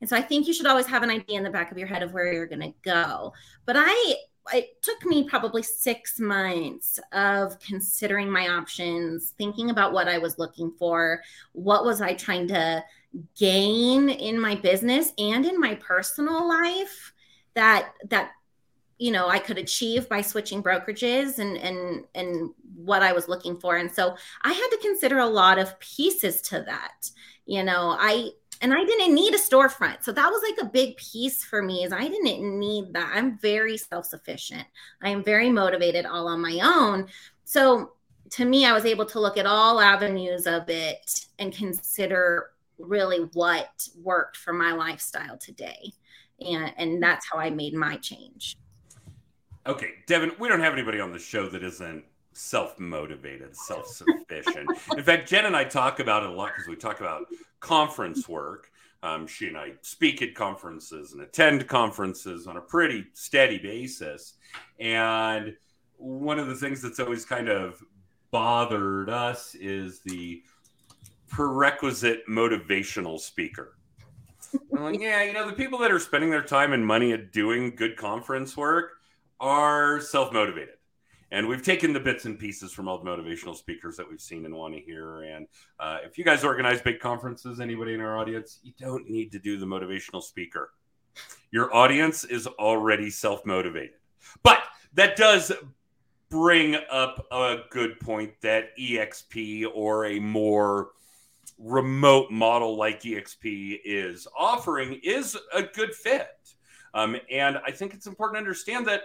And 0.00 0.10
so 0.10 0.16
I 0.16 0.20
think 0.20 0.46
you 0.46 0.52
should 0.52 0.66
always 0.66 0.86
have 0.86 1.02
an 1.02 1.10
idea 1.10 1.38
in 1.38 1.44
the 1.44 1.50
back 1.50 1.72
of 1.72 1.78
your 1.78 1.86
head 1.86 2.02
of 2.02 2.12
where 2.12 2.30
you're 2.30 2.46
going 2.46 2.60
to 2.60 2.74
go. 2.82 3.32
But 3.64 3.76
I, 3.78 4.16
it 4.52 4.82
took 4.82 5.04
me 5.06 5.28
probably 5.28 5.62
six 5.62 6.20
months 6.20 7.00
of 7.12 7.58
considering 7.60 8.30
my 8.30 8.48
options, 8.48 9.32
thinking 9.38 9.70
about 9.70 9.92
what 9.92 10.08
I 10.08 10.18
was 10.18 10.38
looking 10.38 10.72
for, 10.78 11.22
what 11.52 11.84
was 11.84 12.00
I 12.00 12.14
trying 12.14 12.48
to 12.48 12.84
gain 13.36 14.08
in 14.08 14.38
my 14.40 14.54
business 14.56 15.12
and 15.18 15.46
in 15.46 15.58
my 15.58 15.76
personal 15.76 16.46
life 16.48 17.12
that 17.54 17.92
that 18.10 18.32
you 18.98 19.12
know 19.12 19.28
I 19.28 19.38
could 19.38 19.58
achieve 19.58 20.08
by 20.08 20.20
switching 20.20 20.62
brokerages 20.62 21.38
and 21.38 21.56
and 21.56 22.04
and 22.14 22.50
what 22.74 23.02
I 23.02 23.12
was 23.12 23.28
looking 23.28 23.58
for. 23.58 23.76
And 23.76 23.90
so 23.90 24.16
I 24.42 24.52
had 24.52 24.68
to 24.68 24.78
consider 24.82 25.18
a 25.18 25.26
lot 25.26 25.58
of 25.58 25.78
pieces 25.80 26.40
to 26.42 26.60
that. 26.66 27.10
You 27.46 27.62
know, 27.62 27.96
I 27.98 28.30
and 28.64 28.72
I 28.72 28.82
didn't 28.82 29.14
need 29.14 29.34
a 29.34 29.38
storefront. 29.38 30.04
So 30.04 30.12
that 30.12 30.30
was 30.30 30.42
like 30.42 30.66
a 30.66 30.70
big 30.70 30.96
piece 30.96 31.44
for 31.44 31.60
me 31.60 31.84
is 31.84 31.92
I 31.92 32.08
didn't 32.08 32.58
need 32.58 32.94
that. 32.94 33.12
I'm 33.14 33.36
very 33.36 33.76
self-sufficient. 33.76 34.64
I 35.02 35.10
am 35.10 35.22
very 35.22 35.50
motivated 35.50 36.06
all 36.06 36.26
on 36.26 36.40
my 36.40 36.60
own. 36.64 37.08
So 37.44 37.92
to 38.30 38.46
me 38.46 38.64
I 38.64 38.72
was 38.72 38.86
able 38.86 39.04
to 39.04 39.20
look 39.20 39.36
at 39.36 39.44
all 39.44 39.82
avenues 39.82 40.46
of 40.46 40.70
it 40.70 41.26
and 41.38 41.52
consider 41.52 42.52
really 42.78 43.28
what 43.34 43.86
worked 44.02 44.38
for 44.38 44.54
my 44.54 44.72
lifestyle 44.72 45.36
today. 45.36 45.92
And 46.40 46.72
and 46.78 47.02
that's 47.02 47.26
how 47.30 47.38
I 47.38 47.50
made 47.50 47.74
my 47.74 47.96
change. 47.98 48.56
okay 49.66 49.90
devin 50.06 50.32
we 50.40 50.48
don't 50.48 50.60
have 50.60 50.72
anybody 50.72 51.00
on 51.00 51.12
the 51.12 51.18
show 51.18 51.48
that 51.50 51.62
isn't 51.62 52.02
self-motivated 52.34 53.56
self-sufficient. 53.56 54.68
In 54.96 55.02
fact 55.02 55.28
jen 55.28 55.46
and 55.46 55.56
i 55.56 55.64
talk 55.64 56.00
about 56.00 56.22
it 56.22 56.30
a 56.30 56.32
lot 56.32 56.52
because 56.54 56.68
we 56.68 56.76
talk 56.76 57.00
about 57.00 57.26
conference 57.60 58.28
work. 58.28 58.70
Um, 59.02 59.26
she 59.26 59.48
and 59.48 59.56
i 59.56 59.72
speak 59.82 60.22
at 60.22 60.34
conferences 60.34 61.12
and 61.12 61.22
attend 61.22 61.66
conferences 61.68 62.46
on 62.46 62.56
a 62.56 62.60
pretty 62.60 63.06
steady 63.12 63.58
basis. 63.58 64.34
And 64.78 65.56
one 65.96 66.38
of 66.38 66.48
the 66.48 66.54
things 66.54 66.82
that's 66.82 67.00
always 67.00 67.24
kind 67.24 67.48
of 67.48 67.82
bothered 68.30 69.08
us 69.08 69.54
is 69.54 70.00
the 70.00 70.42
prerequisite 71.28 72.26
motivational 72.28 73.18
speaker. 73.18 73.76
I'm 74.76 74.84
like, 74.84 75.00
yeah, 75.00 75.22
you 75.22 75.32
know, 75.32 75.46
the 75.46 75.52
people 75.52 75.78
that 75.80 75.90
are 75.90 75.98
spending 75.98 76.30
their 76.30 76.42
time 76.42 76.72
and 76.72 76.84
money 76.84 77.12
at 77.12 77.32
doing 77.32 77.74
good 77.74 77.96
conference 77.96 78.56
work 78.56 78.92
are 79.40 80.00
self 80.00 80.32
motivated. 80.32 80.74
And 81.34 81.48
we've 81.48 81.64
taken 81.64 81.92
the 81.92 81.98
bits 81.98 82.26
and 82.26 82.38
pieces 82.38 82.72
from 82.72 82.86
all 82.86 82.96
the 82.96 83.10
motivational 83.10 83.56
speakers 83.56 83.96
that 83.96 84.08
we've 84.08 84.20
seen 84.20 84.44
and 84.44 84.54
want 84.54 84.72
to 84.72 84.80
hear. 84.80 85.22
And 85.22 85.48
uh, 85.80 85.98
if 86.04 86.16
you 86.16 86.22
guys 86.22 86.44
organize 86.44 86.80
big 86.80 87.00
conferences, 87.00 87.58
anybody 87.58 87.92
in 87.92 88.00
our 88.00 88.16
audience, 88.16 88.60
you 88.62 88.72
don't 88.78 89.10
need 89.10 89.32
to 89.32 89.40
do 89.40 89.58
the 89.58 89.66
motivational 89.66 90.22
speaker. 90.22 90.70
Your 91.50 91.74
audience 91.74 92.22
is 92.22 92.46
already 92.46 93.10
self 93.10 93.44
motivated. 93.44 93.96
But 94.44 94.62
that 94.92 95.16
does 95.16 95.50
bring 96.30 96.76
up 96.88 97.26
a 97.32 97.62
good 97.68 97.98
point 97.98 98.40
that 98.42 98.68
EXP 98.78 99.66
or 99.74 100.04
a 100.06 100.20
more 100.20 100.90
remote 101.58 102.30
model 102.30 102.76
like 102.76 103.02
EXP 103.02 103.80
is 103.84 104.28
offering 104.38 105.00
is 105.02 105.36
a 105.52 105.64
good 105.64 105.96
fit. 105.96 106.28
Um, 106.94 107.16
and 107.28 107.58
I 107.66 107.72
think 107.72 107.92
it's 107.92 108.06
important 108.06 108.36
to 108.36 108.38
understand 108.38 108.86
that 108.86 109.02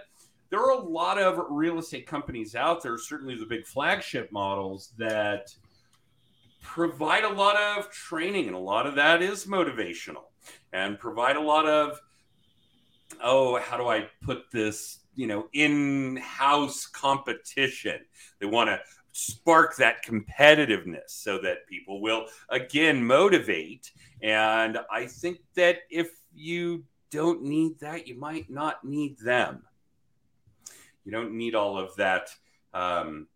there 0.50 0.60
are 0.60 0.72
a 0.72 0.80
lot 0.80 1.18
of 1.18 1.40
real 1.48 1.78
estate 1.78 2.06
companies 2.06 2.54
out 2.54 2.82
there, 2.82 2.98
certainly 2.98 3.36
the 3.36 3.46
big 3.46 3.66
flagship 3.66 4.30
models 4.32 4.92
that 4.98 5.54
provide 6.60 7.24
a 7.24 7.32
lot 7.32 7.56
of 7.56 7.90
training, 7.90 8.46
and 8.46 8.56
a 8.56 8.58
lot 8.58 8.86
of 8.86 8.94
that 8.96 9.22
is 9.22 9.46
motivational 9.46 10.24
and 10.72 10.98
provide 10.98 11.36
a 11.36 11.40
lot 11.40 11.66
of, 11.66 12.00
oh, 13.22 13.58
how 13.58 13.76
do 13.76 13.88
I 13.88 14.08
put 14.22 14.50
this, 14.52 15.00
you 15.14 15.26
know, 15.26 15.48
in 15.52 16.16
house 16.16 16.86
competition? 16.86 18.00
They 18.40 18.46
want 18.46 18.70
to 18.70 18.80
spark 19.12 19.76
that 19.76 20.04
competitiveness 20.04 21.08
so 21.08 21.38
that 21.38 21.66
people 21.68 22.00
will 22.00 22.26
again 22.48 23.04
motivate. 23.04 23.90
And 24.22 24.78
I 24.90 25.06
think 25.06 25.38
that 25.54 25.78
if 25.90 26.10
you 26.32 26.84
don't 27.10 27.42
need 27.42 27.78
that, 27.80 28.06
you 28.06 28.18
might 28.18 28.50
not 28.50 28.84
need 28.84 29.18
them. 29.18 29.62
You 31.04 31.12
don't 31.12 31.32
need 31.32 31.54
all 31.54 31.78
of 31.78 31.94
that 31.96 32.30
um, 32.74 33.26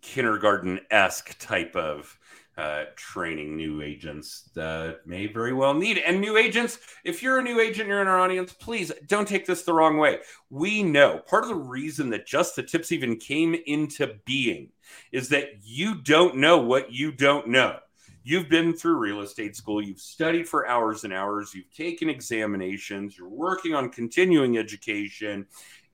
kindergarten 0.00 0.80
esque 0.90 1.38
type 1.38 1.76
of 1.76 2.18
uh, 2.56 2.84
training 2.96 3.56
new 3.56 3.80
agents 3.80 4.50
that 4.54 5.06
may 5.06 5.26
very 5.26 5.54
well 5.54 5.72
need. 5.72 5.98
And 5.98 6.20
new 6.20 6.36
agents, 6.36 6.78
if 7.04 7.22
you're 7.22 7.38
a 7.38 7.42
new 7.42 7.60
agent, 7.60 7.88
you're 7.88 8.02
in 8.02 8.08
our 8.08 8.20
audience, 8.20 8.52
please 8.52 8.92
don't 9.06 9.26
take 9.26 9.46
this 9.46 9.62
the 9.62 9.72
wrong 9.72 9.96
way. 9.96 10.18
We 10.50 10.82
know 10.82 11.18
part 11.26 11.44
of 11.44 11.48
the 11.48 11.54
reason 11.54 12.10
that 12.10 12.26
Just 12.26 12.56
the 12.56 12.62
Tips 12.62 12.92
even 12.92 13.16
came 13.16 13.56
into 13.66 14.18
being 14.26 14.68
is 15.12 15.30
that 15.30 15.48
you 15.62 15.94
don't 15.94 16.36
know 16.36 16.58
what 16.58 16.92
you 16.92 17.10
don't 17.10 17.48
know. 17.48 17.78
You've 18.24 18.48
been 18.48 18.72
through 18.74 18.98
real 18.98 19.22
estate 19.22 19.56
school, 19.56 19.82
you've 19.82 20.00
studied 20.00 20.48
for 20.48 20.68
hours 20.68 21.02
and 21.02 21.12
hours, 21.12 21.54
you've 21.54 21.74
taken 21.74 22.08
examinations, 22.08 23.18
you're 23.18 23.28
working 23.28 23.74
on 23.74 23.90
continuing 23.90 24.58
education, 24.58 25.46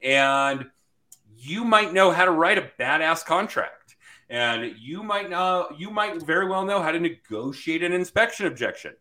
and 0.03 0.67
you 1.37 1.65
might 1.65 1.93
know 1.93 2.11
how 2.11 2.25
to 2.25 2.31
write 2.31 2.59
a 2.59 2.71
badass 2.79 3.25
contract. 3.25 3.97
And 4.31 4.75
you 4.79 5.03
might 5.03 5.31
know 5.31 5.69
you 5.77 5.91
might 5.91 6.23
very 6.23 6.49
well 6.49 6.65
know 6.65 6.83
how 6.83 6.91
to 6.91 7.01
negotiate 7.01 7.83
an 7.83 7.93
inspection 7.93 8.47
objection. 8.47 8.95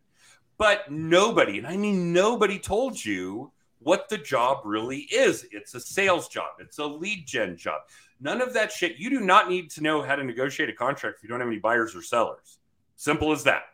But 0.56 0.90
nobody, 0.90 1.58
and 1.58 1.66
I 1.66 1.76
mean 1.76 2.12
nobody 2.12 2.58
told 2.58 3.04
you 3.04 3.52
what 3.80 4.08
the 4.08 4.18
job 4.18 4.62
really 4.64 5.00
is. 5.12 5.46
It's 5.52 5.74
a 5.74 5.80
sales 5.80 6.28
job, 6.28 6.52
it's 6.60 6.78
a 6.78 6.86
lead 6.86 7.26
gen 7.26 7.56
job. 7.56 7.82
None 8.20 8.40
of 8.40 8.52
that 8.54 8.72
shit. 8.72 8.96
You 8.96 9.10
do 9.10 9.20
not 9.20 9.48
need 9.48 9.70
to 9.72 9.82
know 9.82 10.02
how 10.02 10.16
to 10.16 10.24
negotiate 10.24 10.68
a 10.68 10.72
contract 10.72 11.18
if 11.18 11.22
you 11.22 11.28
don't 11.28 11.40
have 11.40 11.48
any 11.48 11.58
buyers 11.58 11.94
or 11.94 12.02
sellers. 12.02 12.58
Simple 12.96 13.30
as 13.30 13.44
that. 13.44 13.64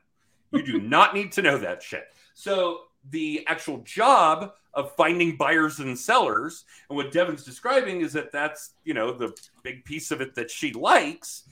You 0.52 0.62
do 0.62 0.81
not 0.81 1.14
need 1.14 1.33
to 1.33 1.43
know 1.43 1.57
that 1.59 1.83
shit. 1.83 2.04
So 2.35 2.81
the 3.11 3.45
actual 3.47 3.78
job 3.78 4.52
of 4.75 4.95
finding 4.97 5.37
buyers 5.37 5.78
and 5.78 5.99
sellers 5.99 6.64
and 6.88 6.97
what 6.97 7.12
Devin's 7.12 7.45
describing 7.45 8.00
is 8.00 8.12
that 8.12 8.33
that's, 8.33 8.75
you 8.85 8.95
know, 8.95 9.12
the 9.12 9.35
big 9.62 9.85
piece 9.85 10.11
of 10.11 10.21
it 10.21 10.35
that 10.35 10.50
she 10.50 10.73
likes. 10.73 11.45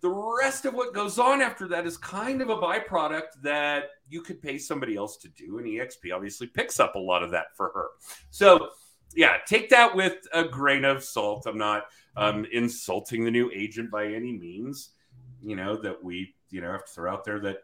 The 0.00 0.10
rest 0.10 0.66
of 0.66 0.74
what 0.74 0.92
goes 0.92 1.18
on 1.18 1.40
after 1.40 1.66
that 1.68 1.86
is 1.86 1.96
kind 1.96 2.42
of 2.42 2.50
a 2.50 2.56
byproduct 2.56 3.40
that 3.42 3.84
you 4.08 4.20
could 4.20 4.42
pay 4.42 4.58
somebody 4.58 4.96
else 4.96 5.16
to 5.18 5.28
do. 5.28 5.58
And 5.58 5.66
EXP 5.66 6.14
obviously 6.14 6.46
picks 6.46 6.78
up 6.78 6.94
a 6.94 6.98
lot 6.98 7.22
of 7.22 7.30
that 7.30 7.56
for 7.56 7.70
her. 7.74 7.86
So, 8.30 8.68
yeah, 9.14 9.38
take 9.46 9.70
that 9.70 9.94
with 9.94 10.18
a 10.32 10.44
grain 10.44 10.84
of 10.84 11.02
salt. 11.02 11.46
I'm 11.46 11.56
not 11.56 11.84
um, 12.16 12.46
insulting 12.52 13.24
the 13.24 13.30
new 13.30 13.50
agent 13.54 13.90
by 13.90 14.06
any 14.06 14.32
means. 14.32 14.90
You 15.42 15.56
know, 15.56 15.76
that 15.82 16.02
we 16.02 16.34
you 16.50 16.60
know 16.60 16.72
have 16.72 16.86
to 16.86 16.92
throw 16.92 17.12
out 17.12 17.24
there 17.24 17.38
that 17.40 17.58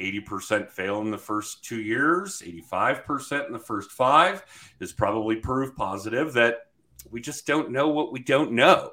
80% 0.00 0.70
fail 0.70 1.00
in 1.00 1.10
the 1.10 1.18
first 1.18 1.64
two 1.64 1.80
years 1.80 2.42
85% 2.44 3.46
in 3.46 3.52
the 3.52 3.58
first 3.58 3.90
five 3.92 4.44
is 4.80 4.92
probably 4.92 5.36
proof 5.36 5.74
positive 5.76 6.32
that 6.34 6.68
we 7.10 7.20
just 7.20 7.46
don't 7.46 7.70
know 7.70 7.88
what 7.88 8.12
we 8.12 8.20
don't 8.20 8.52
know 8.52 8.92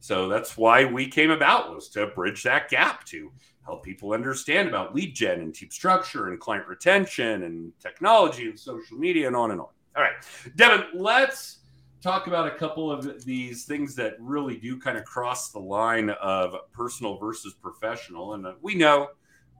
so 0.00 0.28
that's 0.28 0.56
why 0.56 0.84
we 0.84 1.08
came 1.08 1.30
about 1.30 1.74
was 1.74 1.88
to 1.90 2.06
bridge 2.08 2.42
that 2.44 2.68
gap 2.68 3.04
to 3.06 3.32
help 3.64 3.82
people 3.82 4.12
understand 4.12 4.68
about 4.68 4.94
lead 4.94 5.14
gen 5.14 5.40
and 5.40 5.54
team 5.54 5.70
structure 5.70 6.28
and 6.28 6.40
client 6.40 6.66
retention 6.68 7.44
and 7.44 7.72
technology 7.80 8.48
and 8.48 8.58
social 8.58 8.96
media 8.96 9.26
and 9.26 9.36
on 9.36 9.50
and 9.50 9.60
on 9.60 9.68
all 9.96 10.02
right 10.02 10.14
devin 10.56 10.84
let's 10.94 11.58
talk 12.04 12.26
about 12.26 12.46
a 12.46 12.50
couple 12.50 12.92
of 12.92 13.24
these 13.24 13.64
things 13.64 13.94
that 13.94 14.12
really 14.20 14.58
do 14.58 14.78
kind 14.78 14.98
of 14.98 15.06
cross 15.06 15.50
the 15.50 15.58
line 15.58 16.10
of 16.10 16.54
personal 16.70 17.16
versus 17.16 17.54
professional. 17.54 18.34
And 18.34 18.46
uh, 18.46 18.52
we 18.60 18.74
know 18.74 19.08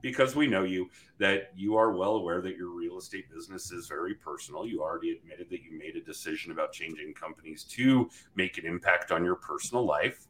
because 0.05 0.35
we 0.35 0.45
know 0.45 0.63
you 0.63 0.87
that 1.17 1.49
you 1.55 1.75
are 1.75 1.91
well 1.91 2.17
aware 2.17 2.39
that 2.39 2.55
your 2.55 2.69
real 2.69 2.99
estate 2.99 3.25
business 3.33 3.71
is 3.71 3.87
very 3.87 4.13
personal. 4.13 4.67
You 4.67 4.83
already 4.83 5.09
admitted 5.09 5.49
that 5.49 5.63
you 5.63 5.75
made 5.75 5.95
a 5.95 6.01
decision 6.01 6.51
about 6.51 6.71
changing 6.71 7.15
companies 7.15 7.63
to 7.71 8.07
make 8.35 8.59
an 8.59 8.67
impact 8.67 9.11
on 9.11 9.25
your 9.25 9.33
personal 9.33 9.83
life. 9.83 10.27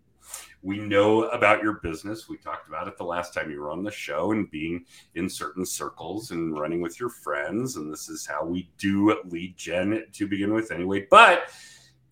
We 0.63 0.79
know 0.79 1.23
about 1.23 1.61
your 1.61 1.73
business. 1.73 2.29
We 2.29 2.37
talked 2.37 2.69
about 2.69 2.87
it 2.87 2.97
the 2.97 3.03
last 3.03 3.33
time 3.33 3.51
you 3.51 3.59
were 3.59 3.69
on 3.69 3.83
the 3.83 3.91
show 3.91 4.31
and 4.31 4.49
being 4.49 4.85
in 5.15 5.29
certain 5.29 5.65
circles 5.65 6.31
and 6.31 6.57
running 6.57 6.79
with 6.79 6.97
your 6.97 7.09
friends. 7.09 7.75
And 7.75 7.91
this 7.91 8.07
is 8.07 8.25
how 8.25 8.45
we 8.45 8.71
do 8.77 9.21
lead 9.25 9.57
gen 9.57 10.05
to 10.13 10.25
begin 10.25 10.53
with, 10.53 10.71
anyway. 10.71 11.05
But 11.11 11.49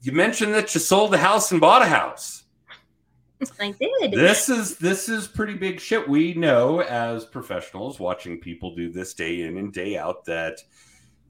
you 0.01 0.12
mentioned 0.12 0.53
that 0.53 0.75
you 0.75 0.82
sold 0.82 1.13
a 1.13 1.17
house 1.17 1.53
and 1.53 1.62
bought 1.62 1.82
a 1.82 1.86
house. 1.86 2.42
I 3.59 3.71
did. 3.77 4.11
This 4.13 4.49
is 4.49 4.77
this 4.77 5.09
is 5.09 5.27
pretty 5.27 5.55
big 5.55 5.79
shit. 5.79 6.07
We 6.07 6.33
know 6.33 6.81
as 6.81 7.25
professionals 7.25 7.99
watching 7.99 8.39
people 8.39 8.75
do 8.75 8.91
this 8.91 9.13
day 9.13 9.41
in 9.43 9.57
and 9.57 9.73
day 9.73 9.97
out 9.97 10.25
that 10.25 10.59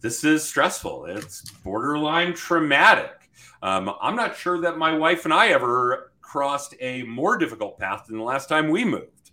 this 0.01 0.23
is 0.23 0.43
stressful. 0.43 1.05
It's 1.05 1.41
borderline 1.63 2.33
traumatic. 2.33 3.29
Um, 3.61 3.93
I'm 4.01 4.15
not 4.15 4.35
sure 4.35 4.59
that 4.61 4.77
my 4.77 4.95
wife 4.95 5.25
and 5.25 5.33
I 5.33 5.47
ever 5.47 6.11
crossed 6.21 6.75
a 6.81 7.03
more 7.03 7.37
difficult 7.37 7.79
path 7.79 8.05
than 8.07 8.17
the 8.17 8.23
last 8.23 8.49
time 8.49 8.69
we 8.69 8.83
moved. 8.83 9.31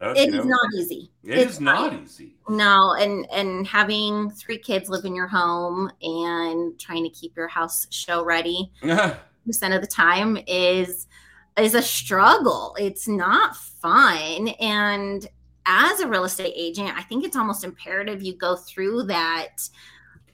Uh, 0.00 0.14
it 0.16 0.28
is 0.30 0.34
know, 0.34 0.42
not 0.44 0.74
easy. 0.76 1.10
It 1.22 1.38
it's 1.38 1.52
is 1.54 1.60
not 1.60 1.94
easy. 1.94 2.36
No, 2.48 2.94
and 2.98 3.26
and 3.30 3.66
having 3.66 4.30
three 4.30 4.58
kids 4.58 4.88
live 4.88 5.04
in 5.04 5.14
your 5.14 5.28
home 5.28 5.90
and 6.02 6.78
trying 6.78 7.04
to 7.04 7.10
keep 7.10 7.36
your 7.36 7.48
house 7.48 7.86
show 7.90 8.24
ready 8.24 8.72
percent 9.46 9.74
of 9.74 9.80
the 9.80 9.86
time 9.86 10.38
is 10.46 11.06
is 11.58 11.74
a 11.74 11.82
struggle. 11.82 12.76
It's 12.78 13.06
not 13.06 13.56
fun. 13.56 14.48
And 14.60 15.26
as 15.66 16.00
a 16.00 16.08
real 16.08 16.24
estate 16.24 16.54
agent, 16.56 16.90
I 16.96 17.02
think 17.02 17.24
it's 17.24 17.36
almost 17.36 17.64
imperative 17.64 18.22
you 18.22 18.34
go 18.34 18.56
through 18.56 19.04
that 19.04 19.68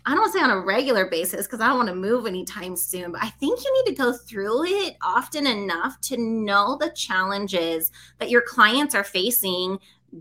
I 0.09 0.15
don't 0.15 0.33
say 0.33 0.41
on 0.41 0.51
a 0.51 0.61
regular 0.61 1.05
basis 1.05 1.47
because 1.47 1.61
I 1.61 1.67
don't 1.67 1.77
want 1.77 1.91
to 1.91 1.95
move 1.95 2.27
anytime 2.27 2.77
soon, 2.77 3.13
but 3.13 3.23
I 3.23 3.29
think 3.29 3.63
you 3.63 3.75
need 3.75 3.95
to 3.95 4.03
go 4.03 4.15
through 4.15 4.65
it 4.65 4.97
often 5.03 5.47
enough 5.47 6.01
to 6.03 6.17
know 6.17 6.79
the 6.81 6.89
challenges 6.93 7.93
that 8.19 8.31
your 8.31 8.41
clients 8.41 8.95
are 8.95 9.05
facing 9.05 9.79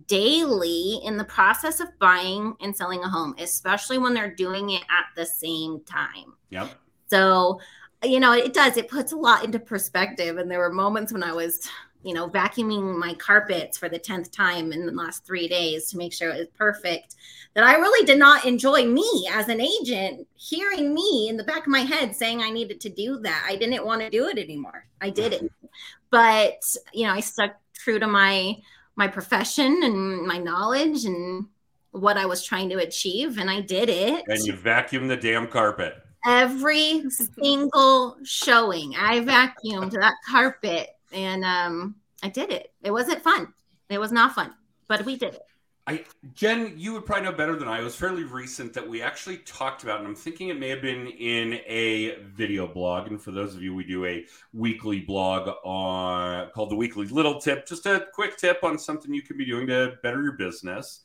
daily 0.08 1.00
in 1.06 1.16
the 1.16 1.24
process 1.24 1.80
of 1.80 1.98
buying 2.00 2.54
and 2.60 2.76
selling 2.76 3.02
a 3.06 3.08
home, 3.08 3.34
especially 3.40 3.98
when 3.98 4.14
they're 4.14 4.36
doing 4.36 4.72
it 4.72 4.82
at 4.90 5.06
the 5.16 5.26
same 5.26 5.80
time. 5.86 6.34
Yep. 6.50 6.70
So, 7.10 7.62
you 8.04 8.20
know, 8.20 8.34
it 8.34 8.54
does, 8.54 8.78
it 8.78 8.90
puts 8.90 9.12
a 9.12 9.18
lot 9.18 9.44
into 9.44 9.60
perspective. 9.60 10.38
And 10.38 10.50
there 10.50 10.60
were 10.60 10.72
moments 10.72 11.12
when 11.12 11.24
I 11.24 11.34
was 11.34 11.68
you 12.04 12.14
know, 12.14 12.30
vacuuming 12.30 12.98
my 12.98 13.14
carpets 13.16 13.78
for 13.78 13.90
the 13.90 14.00
10th 14.00 14.32
time 14.32 14.72
in 14.72 14.86
the 14.86 14.92
last 14.94 15.26
three 15.26 15.48
days 15.48 15.90
to 15.90 15.98
make 15.98 16.14
sure 16.14 16.30
it 16.30 16.38
was 16.38 16.48
perfect. 16.58 17.16
That 17.54 17.66
I 17.66 17.76
really 17.76 18.06
did 18.06 18.20
not 18.20 18.46
enjoy 18.46 18.86
me 18.86 19.28
as 19.32 19.50
an 19.50 19.60
agent 19.60 20.28
hearing 20.36 20.94
me 20.94 21.28
in 21.28 21.38
the 21.38 21.44
back 21.44 21.62
of 21.62 21.68
my 21.68 21.82
head 21.82 22.16
saying 22.16 22.42
I 22.42 22.50
needed 22.50 22.80
to 22.82 22.90
do 22.90 23.20
that. 23.20 23.46
I 23.46 23.56
didn't 23.56 23.86
want 23.86 24.02
to 24.02 24.10
do 24.10 24.28
it 24.28 24.38
anymore. 24.38 24.86
I 25.02 25.10
did 25.10 25.34
it. 25.34 25.44
Mm-hmm. 25.44 25.68
But, 26.10 26.64
you 26.94 27.08
know, 27.08 27.14
I 27.14 27.20
stuck 27.20 27.58
true 27.74 28.00
to 28.00 28.08
my 28.08 28.58
my 28.96 29.08
profession 29.08 29.82
and 29.84 30.26
my 30.26 30.38
knowledge 30.38 31.06
and 31.06 31.46
what 31.92 32.18
I 32.18 32.26
was 32.26 32.44
trying 32.44 32.70
to 32.70 32.78
achieve 32.78 33.38
and 33.38 33.50
I 33.50 33.62
did 33.62 33.90
it. 33.90 34.24
And 34.28 34.40
you 34.46 34.54
vacuumed 34.54 35.10
the 35.10 35.18
damn 35.18 35.48
carpet. 35.48 35.94
Every 36.26 37.10
single 37.10 38.18
showing, 38.24 38.96
I 38.98 39.22
vacuumed 39.22 39.92
that 39.92 40.16
carpet 40.28 40.90
and 41.14 41.46
um, 41.46 41.96
I 42.24 42.30
did 42.30 42.52
it. 42.52 42.74
It 42.84 42.92
wasn't 42.92 43.22
fun. 43.22 43.54
It 43.90 44.00
was 44.00 44.12
not 44.12 44.34
fun, 44.34 44.54
but 44.88 45.06
we 45.06 45.16
did 45.16 45.36
it. 45.36 45.44
I 45.88 46.04
Jen, 46.34 46.74
you 46.76 46.92
would 46.94 47.06
probably 47.06 47.26
know 47.26 47.32
better 47.32 47.56
than 47.56 47.70
I. 47.70 47.80
It 47.80 47.84
was 47.84 47.96
fairly 47.96 48.26
recent 48.26 48.74
that 48.74 48.86
we 48.86 49.02
actually 49.02 49.38
talked 49.38 49.84
about, 49.84 50.00
and 50.00 50.08
I'm 50.08 50.16
thinking 50.16 50.50
it 50.50 50.60
may 50.60 50.68
have 50.68 50.82
been 50.82 51.08
in 51.08 51.62
a 51.66 52.18
video 52.36 52.68
blog. 52.68 53.08
And 53.08 53.22
for 53.22 53.32
those 53.32 53.56
of 53.56 53.64
you, 53.64 53.74
we 53.74 53.86
do 53.86 54.06
a 54.06 54.26
weekly 54.54 55.00
blog 55.00 55.50
on 55.64 56.50
called 56.52 56.72
the 56.72 56.76
Weekly 56.76 57.08
Little 57.08 57.40
Tip, 57.40 57.66
just 57.66 57.86
a 57.86 58.06
quick 58.14 58.36
tip 58.36 58.66
on 58.66 58.78
something 58.78 59.14
you 59.14 59.22
can 59.22 59.38
be 59.38 59.46
doing 59.46 59.66
to 59.68 59.94
better 60.04 60.22
your 60.22 60.34
business. 60.34 61.04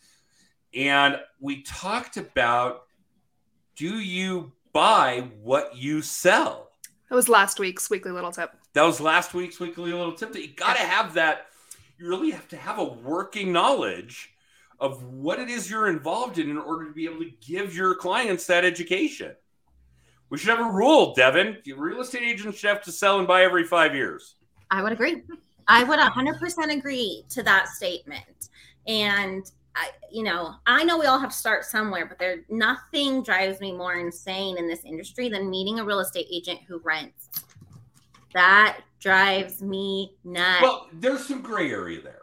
And 0.74 1.20
we 1.38 1.62
talked 1.62 2.16
about 2.16 2.86
do 3.76 4.00
you 4.00 4.50
buy 4.72 5.28
what 5.42 5.76
you 5.76 6.02
sell? 6.02 6.70
That 7.08 7.16
was 7.16 7.28
last 7.28 7.58
week's 7.58 7.90
weekly 7.90 8.10
little 8.10 8.32
tip. 8.32 8.52
That 8.72 8.82
was 8.82 9.00
last 9.00 9.34
week's 9.34 9.60
weekly 9.60 9.92
little 9.92 10.12
tip 10.12 10.32
that 10.32 10.40
you 10.40 10.54
got 10.54 10.76
to 10.76 10.82
have 10.82 11.14
that. 11.14 11.46
You 11.98 12.08
really 12.08 12.30
have 12.30 12.48
to 12.48 12.56
have 12.56 12.78
a 12.78 12.84
working 12.84 13.52
knowledge 13.52 14.30
of 14.80 15.04
what 15.04 15.38
it 15.38 15.48
is 15.48 15.70
you're 15.70 15.88
involved 15.88 16.38
in 16.38 16.50
in 16.50 16.58
order 16.58 16.86
to 16.86 16.92
be 16.92 17.04
able 17.04 17.20
to 17.20 17.30
give 17.46 17.76
your 17.76 17.94
clients 17.94 18.46
that 18.46 18.64
education. 18.64 19.36
We 20.30 20.38
should 20.38 20.56
have 20.56 20.66
a 20.66 20.72
rule, 20.72 21.14
Devin. 21.14 21.58
Real 21.76 22.00
estate 22.00 22.22
agents 22.22 22.58
should 22.58 22.70
have 22.70 22.82
to 22.84 22.92
sell 22.92 23.18
and 23.18 23.28
buy 23.28 23.44
every 23.44 23.64
five 23.64 23.94
years. 23.94 24.36
I 24.70 24.82
would 24.82 24.92
agree. 24.92 25.22
I 25.68 25.84
would 25.84 25.98
100% 25.98 26.76
agree 26.76 27.24
to 27.28 27.42
that 27.42 27.68
statement. 27.68 28.48
And 28.86 29.50
I, 29.74 29.90
you 30.10 30.22
know, 30.22 30.54
I 30.66 30.84
know 30.84 30.98
we 30.98 31.06
all 31.06 31.18
have 31.18 31.30
to 31.30 31.36
start 31.36 31.64
somewhere, 31.64 32.06
but 32.06 32.18
there 32.18 32.44
nothing 32.50 33.22
drives 33.22 33.60
me 33.60 33.72
more 33.72 33.94
insane 33.94 34.58
in 34.58 34.68
this 34.68 34.84
industry 34.84 35.28
than 35.28 35.48
meeting 35.48 35.78
a 35.78 35.84
real 35.84 36.00
estate 36.00 36.26
agent 36.30 36.60
who 36.68 36.78
rents. 36.84 37.30
That 38.34 38.80
drives 39.00 39.62
me 39.62 40.14
nuts. 40.24 40.62
Well, 40.62 40.88
there's 40.92 41.26
some 41.26 41.42
gray 41.42 41.70
area 41.70 42.00
there. 42.02 42.22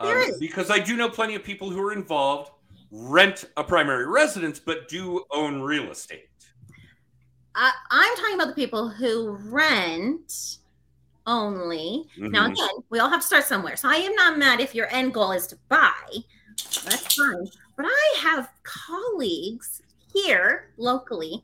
There 0.00 0.16
Um, 0.16 0.30
is. 0.30 0.38
because 0.38 0.70
I 0.70 0.78
do 0.78 0.96
know 0.96 1.08
plenty 1.08 1.34
of 1.34 1.42
people 1.44 1.70
who 1.70 1.80
are 1.80 1.92
involved, 1.92 2.50
rent 2.90 3.44
a 3.56 3.64
primary 3.64 4.06
residence, 4.06 4.58
but 4.60 4.88
do 4.88 5.24
own 5.32 5.60
real 5.62 5.90
estate. 5.90 6.28
I, 7.54 7.72
I'm 7.90 8.16
talking 8.16 8.34
about 8.34 8.48
the 8.48 8.54
people 8.54 8.88
who 8.88 9.30
rent 9.50 10.58
only. 11.26 12.08
Now, 12.16 12.46
Mhm. 12.48 12.52
again, 12.52 12.68
we 12.90 12.98
all 13.00 13.08
have 13.08 13.20
to 13.20 13.26
start 13.26 13.44
somewhere. 13.44 13.76
So 13.76 13.88
I 13.88 13.96
am 13.96 14.14
not 14.14 14.38
mad 14.38 14.60
if 14.60 14.74
your 14.74 14.92
end 14.92 15.14
goal 15.14 15.32
is 15.32 15.46
to 15.48 15.58
buy. 15.68 16.06
That's 16.84 17.14
fine. 17.14 17.48
But 17.76 17.86
I 17.88 18.18
have 18.22 18.50
colleagues 18.62 19.82
here 20.12 20.70
locally 20.76 21.42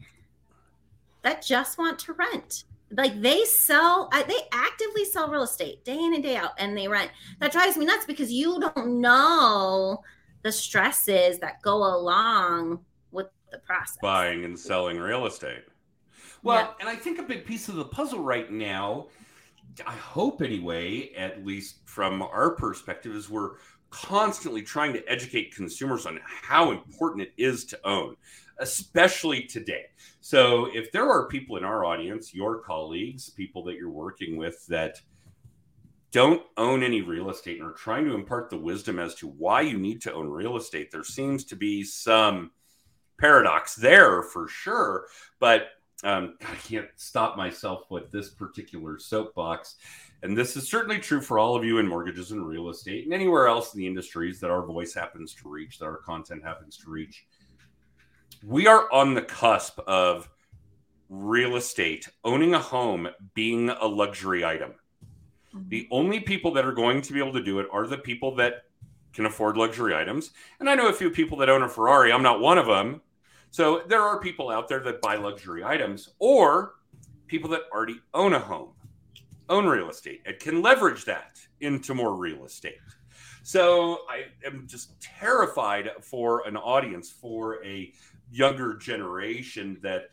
that 1.23 1.43
just 1.45 1.79
want 1.79 1.99
to 2.01 2.13
rent. 2.15 2.65
Like 2.95 3.21
they 3.23 3.45
sell, 3.45 4.11
they 4.13 4.39
actively 4.53 5.05
sell 5.05 5.29
real 5.29 5.43
estate 5.43 5.85
day 5.85 5.99
in 5.99 6.15
and 6.15 6.23
day 6.23 6.37
out, 6.37 6.51
and 6.59 6.77
they 6.77 6.89
rent. 6.89 7.11
That 7.41 7.53
drives 7.53 7.77
me 7.77 7.87
nuts 7.87 8.05
because 8.05 8.31
you 8.31 8.61
don't 8.61 9.01
know 9.01 10.03
the 10.43 10.53
stresses 10.53 11.39
that 11.39 11.63
go 11.63 11.77
along 11.77 12.81
with 13.11 13.29
the 13.51 13.59
process. 13.59 13.97
buying 14.03 14.45
and 14.45 14.59
selling 14.59 14.99
real 14.99 15.27
estate. 15.27 15.65
Well, 16.43 16.59
Yeah. 16.59 16.73
and 16.81 16.89
I 16.89 16.97
think 16.97 17.19
a 17.19 17.23
big 17.23 17.47
piece 17.47 17.69
of 17.69 17.77
the 17.77 17.85
puzzle 17.85 18.19
right 18.21 18.51
now, 18.51 19.07
I 19.87 19.95
hope 19.95 20.43
anyway, 20.43 21.13
at 21.15 21.47
least 21.47 21.77
from 21.87 22.21
our 22.21 22.51
perspective, 22.51 23.15
is 23.15 23.31
we're 23.31 23.53
constantly 23.93 24.63
trying 24.63 24.93
to 24.95 25.07
educate 25.09 25.55
consumers 25.55 26.07
on 26.07 26.19
how 26.25 26.73
important 26.73 27.23
it 27.23 27.33
is 27.37 27.65
to 27.67 27.79
own, 27.87 28.17
especially 28.59 29.45
today. 29.45 29.85
So 30.21 30.67
if 30.73 30.91
there 30.91 31.09
are 31.09 31.29
people 31.29 31.57
in 31.57 31.65
our 31.65 31.85
audience, 31.85 32.35
your 32.35 32.59
colleagues, 32.59 33.31
people 33.31 33.63
that 33.65 33.77
you're 33.77 33.91
working 33.91 34.37
with 34.37 34.67
that 34.67 35.01
don't 36.11 36.43
own 36.57 36.83
any 36.83 37.03
real 37.03 37.31
estate 37.31 37.59
and 37.59 37.69
are 37.69 37.75
trying 37.75 38.05
to 38.07 38.15
impart 38.15 38.51
the 38.51 38.59
wisdom 38.59 38.99
as 38.99 39.15
to 39.17 39.29
why 39.29 39.61
you 39.61 39.79
need 39.79 40.01
to 40.03 40.13
own 40.13 40.29
real 40.29 40.57
estate, 40.57 40.91
there 40.91 41.05
seems 41.05 41.45
to 41.45 41.57
be 41.57 41.85
some 41.85 42.51
paradox 43.19 43.75
there 43.75 44.23
for 44.23 44.49
sure. 44.49 45.07
But 45.39 45.69
um, 46.03 46.37
I 46.43 46.55
can't 46.67 46.89
stop 46.97 47.37
myself 47.37 47.91
with 47.91 48.11
this 48.11 48.31
particular 48.31 48.99
soapbox. 48.99 49.77
And 50.23 50.37
this 50.37 50.57
is 50.57 50.69
certainly 50.69 50.99
true 50.99 51.21
for 51.21 51.39
all 51.39 51.57
of 51.57 51.65
you 51.65 51.79
in 51.79 51.89
mortgages 51.89 52.31
and 52.31 52.47
real 52.47 52.69
estate 52.69 53.05
and 53.05 53.13
anywhere 53.13 53.49
else 53.49 53.75
in 53.75 53.81
the 53.81 53.87
industries 53.87 54.39
that 54.41 54.51
our 54.51 54.65
voice 54.65 54.95
happens 54.95 55.35
to 55.35 55.49
reach, 55.49 55.79
that 55.79 55.87
our 55.87 55.97
content 55.97 56.45
happens 56.45 56.77
to 56.79 56.91
reach. 56.91 57.27
We 58.45 58.67
are 58.67 58.91
on 58.93 59.15
the 59.15 59.23
cusp 59.23 59.79
of 59.81 60.29
real 61.09 61.57
estate, 61.57 62.09
owning 62.25 62.55
a 62.55 62.59
home 62.59 63.09
being 63.35 63.69
a 63.69 63.87
luxury 63.87 64.45
item. 64.45 64.75
Mm-hmm. 65.55 65.69
The 65.69 65.89
only 65.91 66.21
people 66.21 66.53
that 66.53 66.65
are 66.65 66.73
going 66.73 67.03
to 67.03 67.13
be 67.13 67.19
able 67.19 67.33
to 67.35 67.43
do 67.43 67.59
it 67.59 67.67
are 67.73 67.87
the 67.87 67.99
people 67.99 68.35
that 68.37 68.65
can 69.13 69.27
afford 69.27 69.57
luxury 69.57 69.95
items. 69.95 70.31
And 70.59 70.71
I 70.71 70.75
know 70.75 70.89
a 70.89 70.93
few 70.93 71.11
people 71.11 71.37
that 71.39 71.51
own 71.51 71.63
a 71.63 71.69
Ferrari. 71.69 72.13
I'm 72.13 72.23
not 72.23 72.41
one 72.41 72.59
of 72.59 72.67
them. 72.67 73.01
So 73.51 73.83
there 73.87 74.01
are 74.01 74.19
people 74.19 74.49
out 74.49 74.69
there 74.69 74.81
that 74.81 75.03
buy 75.03 75.17
luxury 75.17 75.63
items 75.63 76.11
or 76.19 76.77
people 77.27 77.51
that 77.51 77.63
already 77.73 78.01
own 78.15 78.33
a 78.33 78.39
home, 78.39 78.71
own 79.53 79.67
real 79.67 79.91
estate, 79.91 80.23
and 80.27 80.39
can 80.41 80.63
leverage 80.63 81.05
that 81.05 81.39
into 81.61 81.95
more 81.95 82.17
real 82.17 82.45
estate. 82.45 82.81
So 83.45 84.01
I 84.09 84.25
am 84.47 84.67
just 84.67 85.01
terrified 85.01 85.91
for 86.01 86.47
an 86.47 86.57
audience, 86.57 87.11
for 87.11 87.65
a 87.65 87.93
younger 88.31 88.77
generation 88.77 89.79
that 89.83 90.11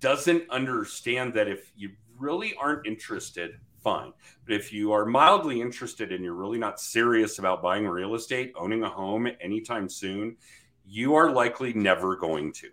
doesn't 0.00 0.48
understand 0.50 1.34
that 1.34 1.48
if 1.48 1.72
you 1.76 1.90
really 2.18 2.54
aren't 2.60 2.86
interested, 2.86 3.58
fine. 3.82 4.12
But 4.44 4.54
if 4.54 4.72
you 4.72 4.92
are 4.92 5.04
mildly 5.06 5.60
interested 5.60 6.12
and 6.12 6.22
you're 6.24 6.34
really 6.34 6.58
not 6.58 6.80
serious 6.80 7.38
about 7.38 7.62
buying 7.62 7.86
real 7.86 8.14
estate, 8.14 8.52
owning 8.56 8.82
a 8.82 8.88
home 8.88 9.28
anytime 9.40 9.88
soon, 9.88 10.36
you 10.84 11.14
are 11.14 11.30
likely 11.30 11.72
never 11.72 12.16
going 12.16 12.52
to. 12.52 12.68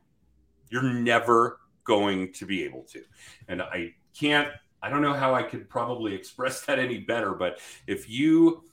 You're 0.70 0.94
never 0.94 1.60
going 1.84 2.34
to 2.34 2.46
be 2.46 2.64
able 2.64 2.84
to. 2.92 3.02
And 3.48 3.62
I 3.62 3.94
can't, 4.18 4.50
I 4.84 4.90
don't 4.90 5.02
know 5.02 5.14
how 5.14 5.34
I 5.34 5.44
could 5.44 5.70
probably 5.70 6.14
express 6.16 6.62
that 6.66 6.78
any 6.78 7.00
better, 7.00 7.34
but 7.34 7.60
if 7.88 8.10
you 8.10 8.66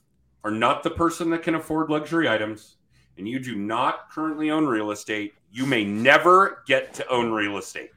are 0.43 0.51
not 0.51 0.83
the 0.83 0.91
person 0.91 1.31
that 1.31 1.43
can 1.43 1.55
afford 1.55 1.89
luxury 1.89 2.29
items 2.29 2.77
and 3.17 3.29
you 3.29 3.39
do 3.39 3.55
not 3.55 4.11
currently 4.11 4.51
own 4.51 4.67
real 4.67 4.91
estate, 4.91 5.35
you 5.53 5.67
may 5.67 5.85
never 5.85 6.63
get 6.67 6.93
to 6.95 7.09
own 7.09 7.31
real 7.31 7.59
estate. 7.59 7.91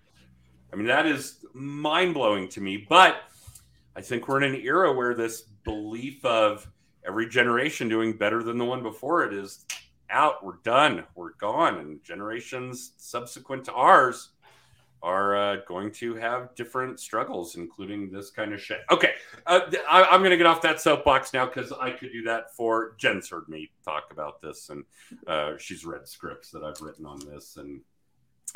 I 0.71 0.76
mean, 0.76 0.88
that 0.88 1.06
is 1.06 1.45
mind 1.54 2.13
blowing 2.13 2.47
to 2.49 2.62
me. 2.62 2.86
But 2.88 3.17
I 3.95 4.02
think 4.02 4.28
we're 4.28 4.41
in 4.41 4.56
an 4.56 4.62
era 4.62 4.93
where 4.93 5.13
this 5.13 5.43
belief 5.63 6.23
of 6.26 6.67
every 7.08 7.28
generation 7.28 7.89
doing 7.89 8.13
better 8.13 8.43
than 8.43 8.58
the 8.58 8.65
one 8.65 8.84
before 8.84 9.23
it 9.23 9.34
is 9.34 9.65
out. 10.10 10.43
We're 10.43 10.58
done. 10.63 11.04
We're 11.15 11.34
gone. 11.34 11.78
And 11.78 12.04
generations 12.04 12.93
subsequent 12.97 13.65
to 13.65 13.73
ours 13.73 14.30
are 15.03 15.35
uh, 15.35 15.57
going 15.67 15.91
to 15.91 16.15
have 16.15 16.55
different 16.55 16.99
struggles, 16.99 17.55
including 17.55 18.09
this 18.09 18.29
kind 18.31 18.53
of 18.53 18.61
shit. 18.61 18.79
Okay, 18.89 19.11
uh, 19.45 19.59
I, 19.89 20.05
I'm 20.05 20.21
going 20.21 20.31
to 20.31 20.37
get 20.37 20.45
off 20.45 20.61
that 20.61 20.79
soapbox 20.79 21.33
now 21.33 21.45
because 21.45 21.71
I 21.73 21.91
could 21.91 22.11
do 22.13 22.23
that 22.23 22.55
for 22.55 22.95
Jen's 22.97 23.29
heard 23.29 23.47
me 23.49 23.69
talk 23.83 24.05
about 24.11 24.41
this, 24.41 24.69
and 24.69 24.85
uh, 25.27 25.57
she's 25.57 25.85
read 25.85 26.07
scripts 26.07 26.49
that 26.51 26.63
I've 26.63 26.81
written 26.81 27.05
on 27.05 27.19
this, 27.19 27.57
and 27.57 27.81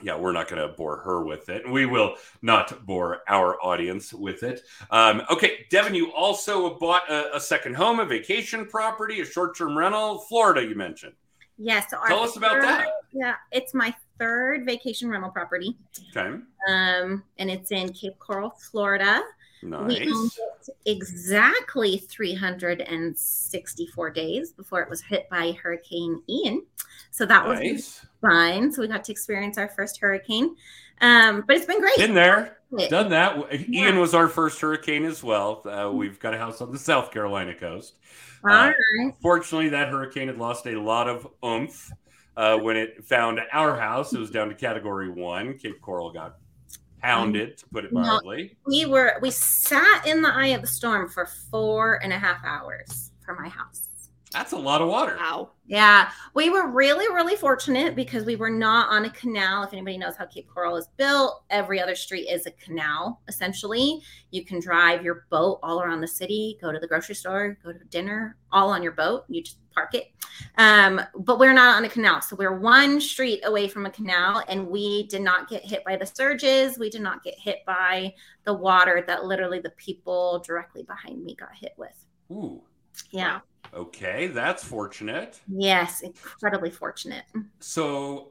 yeah, 0.01 0.15
we're 0.15 0.31
not 0.31 0.47
going 0.47 0.61
to 0.61 0.73
bore 0.75 0.97
her 0.97 1.23
with 1.25 1.49
it. 1.49 1.69
We 1.69 1.85
will 1.85 2.15
not 2.41 2.85
bore 2.85 3.21
our 3.27 3.57
audience 3.63 4.13
with 4.13 4.43
it. 4.43 4.61
Um, 4.91 5.23
okay, 5.29 5.65
Devin, 5.69 5.95
you 5.95 6.13
also 6.13 6.77
bought 6.77 7.09
a, 7.09 7.35
a 7.35 7.39
second 7.39 7.75
home, 7.75 7.99
a 7.99 8.05
vacation 8.05 8.67
property, 8.67 9.21
a 9.21 9.25
short-term 9.25 9.77
rental, 9.77 10.19
Florida. 10.19 10.63
You 10.63 10.75
mentioned. 10.75 11.13
Yes. 11.57 11.85
so 11.89 11.97
our 11.97 12.07
Tell 12.07 12.19
us 12.19 12.37
about 12.37 12.53
third- 12.53 12.63
that. 12.63 12.87
Yeah, 13.11 13.35
it's 13.51 13.73
my 13.73 13.93
third 14.19 14.65
vacation 14.65 15.09
rental 15.09 15.31
property. 15.31 15.75
Okay, 16.15 16.37
Um, 16.67 17.23
and 17.37 17.51
it's 17.51 17.71
in 17.71 17.93
Cape 17.93 18.19
Coral, 18.19 18.51
Florida. 18.51 19.21
We 19.63 19.71
owned 19.71 19.91
it 20.03 20.75
exactly 20.85 21.97
364 21.97 24.09
days 24.11 24.51
before 24.51 24.81
it 24.81 24.89
was 24.89 25.01
hit 25.01 25.27
by 25.29 25.53
Hurricane 25.53 26.21
Ian. 26.29 26.63
So 27.11 27.25
that 27.25 27.45
was 27.45 27.59
Nice. 27.59 28.05
fun. 28.21 28.71
So 28.71 28.81
we 28.81 28.87
got 28.87 29.03
to 29.05 29.11
experience 29.11 29.57
our 29.57 29.69
first 29.69 29.99
hurricane. 29.99 30.55
Um, 31.01 31.43
but 31.47 31.55
it's 31.55 31.65
been 31.65 31.79
great. 31.79 31.97
Been 31.97 32.13
there, 32.13 32.59
done 32.89 33.09
that. 33.09 33.51
Yeah. 33.69 33.87
Ian 33.87 33.99
was 33.99 34.13
our 34.13 34.27
first 34.27 34.61
hurricane 34.61 35.05
as 35.05 35.23
well. 35.23 35.63
Uh, 35.65 35.91
we've 35.91 36.19
got 36.19 36.33
a 36.33 36.37
house 36.37 36.61
on 36.61 36.71
the 36.71 36.79
South 36.79 37.11
Carolina 37.11 37.55
coast. 37.55 37.95
All 38.43 38.51
uh, 38.51 38.67
right. 38.67 38.75
Fortunately, 39.21 39.69
that 39.69 39.89
hurricane 39.89 40.27
had 40.27 40.37
lost 40.37 40.67
a 40.67 40.79
lot 40.79 41.07
of 41.07 41.27
oomph 41.43 41.91
uh, 42.37 42.57
when 42.57 42.77
it 42.77 43.03
found 43.03 43.41
our 43.51 43.77
house. 43.77 44.13
It 44.13 44.19
was 44.19 44.31
down 44.31 44.47
to 44.47 44.55
Category 44.55 45.09
One. 45.09 45.57
Cape 45.57 45.81
Coral 45.81 46.13
got 46.13 46.37
pounded, 47.01 47.57
to 47.57 47.65
put 47.67 47.83
it 47.83 47.91
No. 47.91 48.01
mildly. 48.01 48.57
We 48.65 48.85
were 48.85 49.17
we 49.21 49.31
sat 49.31 50.07
in 50.07 50.21
the 50.21 50.33
eye 50.33 50.47
of 50.47 50.61
the 50.61 50.67
storm 50.67 51.09
for 51.09 51.25
four 51.25 51.95
and 52.03 52.13
a 52.13 52.17
half 52.17 52.43
hours 52.45 53.11
for 53.25 53.35
my 53.35 53.49
house. 53.49 53.86
That's 54.31 54.51
a 54.51 54.57
lot 54.57 54.81
of 54.81 54.89
water. 54.89 55.15
Wow. 55.17 55.51
Yeah, 55.65 56.09
we 56.33 56.49
were 56.49 56.67
really, 56.67 57.07
really 57.13 57.35
fortunate 57.35 57.95
because 57.95 58.25
we 58.25 58.35
were 58.35 58.49
not 58.49 58.89
on 58.89 59.05
a 59.05 59.09
canal. 59.09 59.63
If 59.63 59.73
anybody 59.73 59.97
knows 59.97 60.15
how 60.17 60.25
Cape 60.25 60.49
Coral 60.53 60.75
is 60.75 60.87
built, 60.97 61.43
every 61.49 61.81
other 61.81 61.95
street 61.95 62.27
is 62.29 62.45
a 62.45 62.51
canal, 62.51 63.21
essentially. 63.27 64.01
You 64.31 64.45
can 64.45 64.59
drive 64.59 65.03
your 65.03 65.25
boat 65.29 65.59
all 65.63 65.81
around 65.81 66.01
the 66.01 66.07
city, 66.07 66.57
go 66.61 66.71
to 66.71 66.79
the 66.79 66.87
grocery 66.87 67.15
store, 67.15 67.57
go 67.63 67.71
to 67.71 67.83
dinner, 67.85 68.37
all 68.51 68.69
on 68.69 68.83
your 68.83 68.93
boat. 68.93 69.23
You 69.29 69.43
just 69.43 69.59
park 69.73 69.93
it. 69.93 70.07
Um, 70.57 71.01
but 71.19 71.39
we're 71.39 71.53
not 71.53 71.77
on 71.77 71.85
a 71.85 71.89
canal. 71.89 72.21
So 72.21 72.35
we're 72.35 72.59
one 72.59 72.99
street 72.99 73.41
away 73.45 73.67
from 73.67 73.85
a 73.85 73.91
canal, 73.91 74.43
and 74.49 74.67
we 74.67 75.07
did 75.07 75.21
not 75.21 75.49
get 75.49 75.63
hit 75.63 75.83
by 75.85 75.95
the 75.95 76.05
surges. 76.05 76.77
We 76.77 76.89
did 76.89 77.01
not 77.01 77.23
get 77.23 77.37
hit 77.37 77.59
by 77.65 78.13
the 78.43 78.53
water 78.53 79.03
that 79.07 79.25
literally 79.25 79.59
the 79.59 79.71
people 79.71 80.39
directly 80.45 80.83
behind 80.83 81.23
me 81.23 81.35
got 81.35 81.55
hit 81.55 81.73
with. 81.77 82.05
Ooh. 82.31 82.61
Yeah. 83.11 83.39
Okay, 83.73 84.27
that's 84.27 84.63
fortunate. 84.63 85.39
Yes, 85.47 86.01
incredibly 86.01 86.71
fortunate. 86.71 87.23
So, 87.59 88.29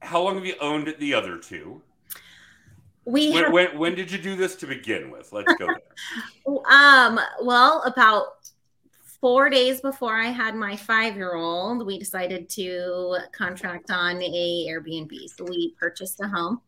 how 0.00 0.22
long 0.22 0.36
have 0.36 0.46
you 0.46 0.54
owned 0.60 0.94
the 0.98 1.14
other 1.14 1.38
two? 1.38 1.82
We 3.04 3.32
When, 3.32 3.44
have, 3.44 3.52
when, 3.52 3.78
when 3.78 3.94
did 3.94 4.10
you 4.10 4.18
do 4.18 4.36
this 4.36 4.56
to 4.56 4.66
begin 4.66 5.10
with? 5.10 5.32
Let's 5.32 5.52
go 5.54 5.66
there. 5.66 6.56
um 6.70 7.20
well 7.42 7.82
about 7.82 8.36
four 9.20 9.48
days 9.50 9.80
before 9.80 10.16
I 10.16 10.26
had 10.26 10.54
my 10.54 10.76
five 10.76 11.16
year 11.16 11.34
old, 11.34 11.86
we 11.86 11.98
decided 11.98 12.48
to 12.50 13.18
contract 13.32 13.90
on 13.90 14.22
a 14.22 14.66
Airbnb. 14.68 15.10
So 15.36 15.44
we 15.44 15.74
purchased 15.80 16.20
a 16.20 16.28
home 16.28 16.60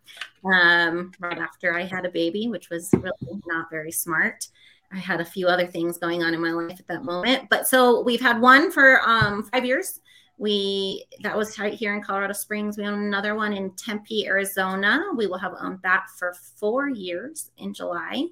um, 0.44 1.12
right 1.20 1.38
after 1.38 1.74
I 1.74 1.84
had 1.84 2.04
a 2.04 2.10
baby, 2.10 2.48
which 2.48 2.70
was 2.70 2.90
really 2.94 3.40
not 3.46 3.70
very 3.70 3.92
smart. 3.92 4.48
I 4.92 4.98
had 4.98 5.20
a 5.20 5.24
few 5.24 5.46
other 5.48 5.66
things 5.66 5.98
going 5.98 6.22
on 6.22 6.34
in 6.34 6.40
my 6.40 6.52
life 6.52 6.80
at 6.80 6.86
that 6.88 7.04
moment, 7.04 7.48
but 7.50 7.68
so 7.68 8.02
we've 8.02 8.20
had 8.20 8.40
one 8.40 8.70
for 8.70 9.00
um, 9.06 9.44
five 9.44 9.64
years. 9.64 10.00
We 10.38 11.04
that 11.22 11.36
was 11.36 11.58
right 11.58 11.74
here 11.74 11.94
in 11.94 12.02
Colorado 12.02 12.32
Springs. 12.32 12.78
We 12.78 12.86
own 12.86 12.94
another 12.94 13.34
one 13.34 13.52
in 13.52 13.72
Tempe, 13.72 14.26
Arizona. 14.26 15.02
We 15.16 15.26
will 15.26 15.38
have 15.38 15.54
owned 15.60 15.80
that 15.82 16.06
for 16.16 16.32
four 16.32 16.88
years 16.88 17.50
in 17.58 17.74
July, 17.74 18.26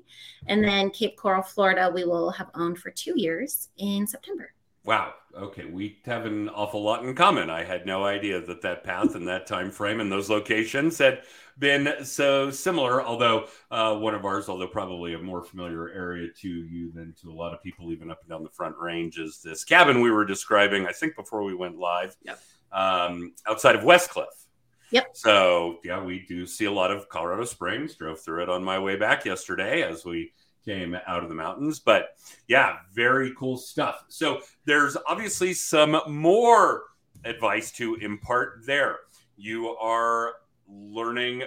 and 0.46 0.62
then 0.62 0.90
Cape 0.90 1.16
Coral, 1.16 1.42
Florida. 1.42 1.90
We 1.92 2.04
will 2.04 2.30
have 2.30 2.50
owned 2.54 2.78
for 2.78 2.90
two 2.90 3.14
years 3.16 3.68
in 3.78 4.06
September. 4.06 4.52
Wow. 4.86 5.14
Okay, 5.36 5.64
we 5.66 5.98
have 6.06 6.24
an 6.24 6.48
awful 6.48 6.80
lot 6.82 7.04
in 7.04 7.14
common. 7.14 7.50
I 7.50 7.64
had 7.64 7.84
no 7.84 8.04
idea 8.04 8.40
that 8.40 8.62
that 8.62 8.84
path 8.84 9.16
and 9.16 9.26
that 9.28 9.46
time 9.46 9.70
frame 9.70 10.00
and 10.00 10.10
those 10.10 10.30
locations 10.30 10.96
had 10.96 11.22
been 11.58 11.92
so 12.04 12.50
similar. 12.52 13.02
Although 13.02 13.48
uh, 13.70 13.96
one 13.96 14.14
of 14.14 14.24
ours, 14.24 14.48
although 14.48 14.68
probably 14.68 15.14
a 15.14 15.18
more 15.18 15.42
familiar 15.42 15.90
area 15.90 16.28
to 16.40 16.48
you 16.48 16.92
than 16.92 17.12
to 17.20 17.30
a 17.30 17.34
lot 17.34 17.52
of 17.52 17.62
people, 17.62 17.92
even 17.92 18.10
up 18.12 18.20
and 18.22 18.30
down 18.30 18.44
the 18.44 18.48
Front 18.48 18.76
Range, 18.78 19.18
is 19.18 19.42
this 19.42 19.64
cabin 19.64 20.00
we 20.00 20.10
were 20.12 20.24
describing. 20.24 20.86
I 20.86 20.92
think 20.92 21.16
before 21.16 21.42
we 21.42 21.54
went 21.54 21.76
live, 21.76 22.16
Yep. 22.22 22.40
um, 22.72 23.34
outside 23.46 23.74
of 23.74 23.82
Westcliffe. 23.82 24.46
Yep. 24.92 25.16
So 25.16 25.80
yeah, 25.84 26.00
we 26.02 26.24
do 26.28 26.46
see 26.46 26.66
a 26.66 26.72
lot 26.72 26.92
of 26.92 27.08
Colorado 27.08 27.44
Springs. 27.44 27.96
Drove 27.96 28.20
through 28.20 28.44
it 28.44 28.48
on 28.48 28.62
my 28.62 28.78
way 28.78 28.94
back 28.96 29.24
yesterday 29.24 29.82
as 29.82 30.04
we 30.04 30.32
came 30.66 30.96
out 31.06 31.22
of 31.22 31.28
the 31.28 31.34
mountains. 31.34 31.78
But 31.78 32.16
yeah, 32.48 32.78
very 32.92 33.32
cool 33.38 33.56
stuff. 33.56 34.04
So 34.08 34.40
there's 34.64 34.96
obviously 35.06 35.54
some 35.54 36.00
more 36.08 36.84
advice 37.24 37.70
to 37.72 37.94
impart 37.96 38.66
there. 38.66 38.98
You 39.36 39.68
are 39.76 40.34
learning 40.68 41.42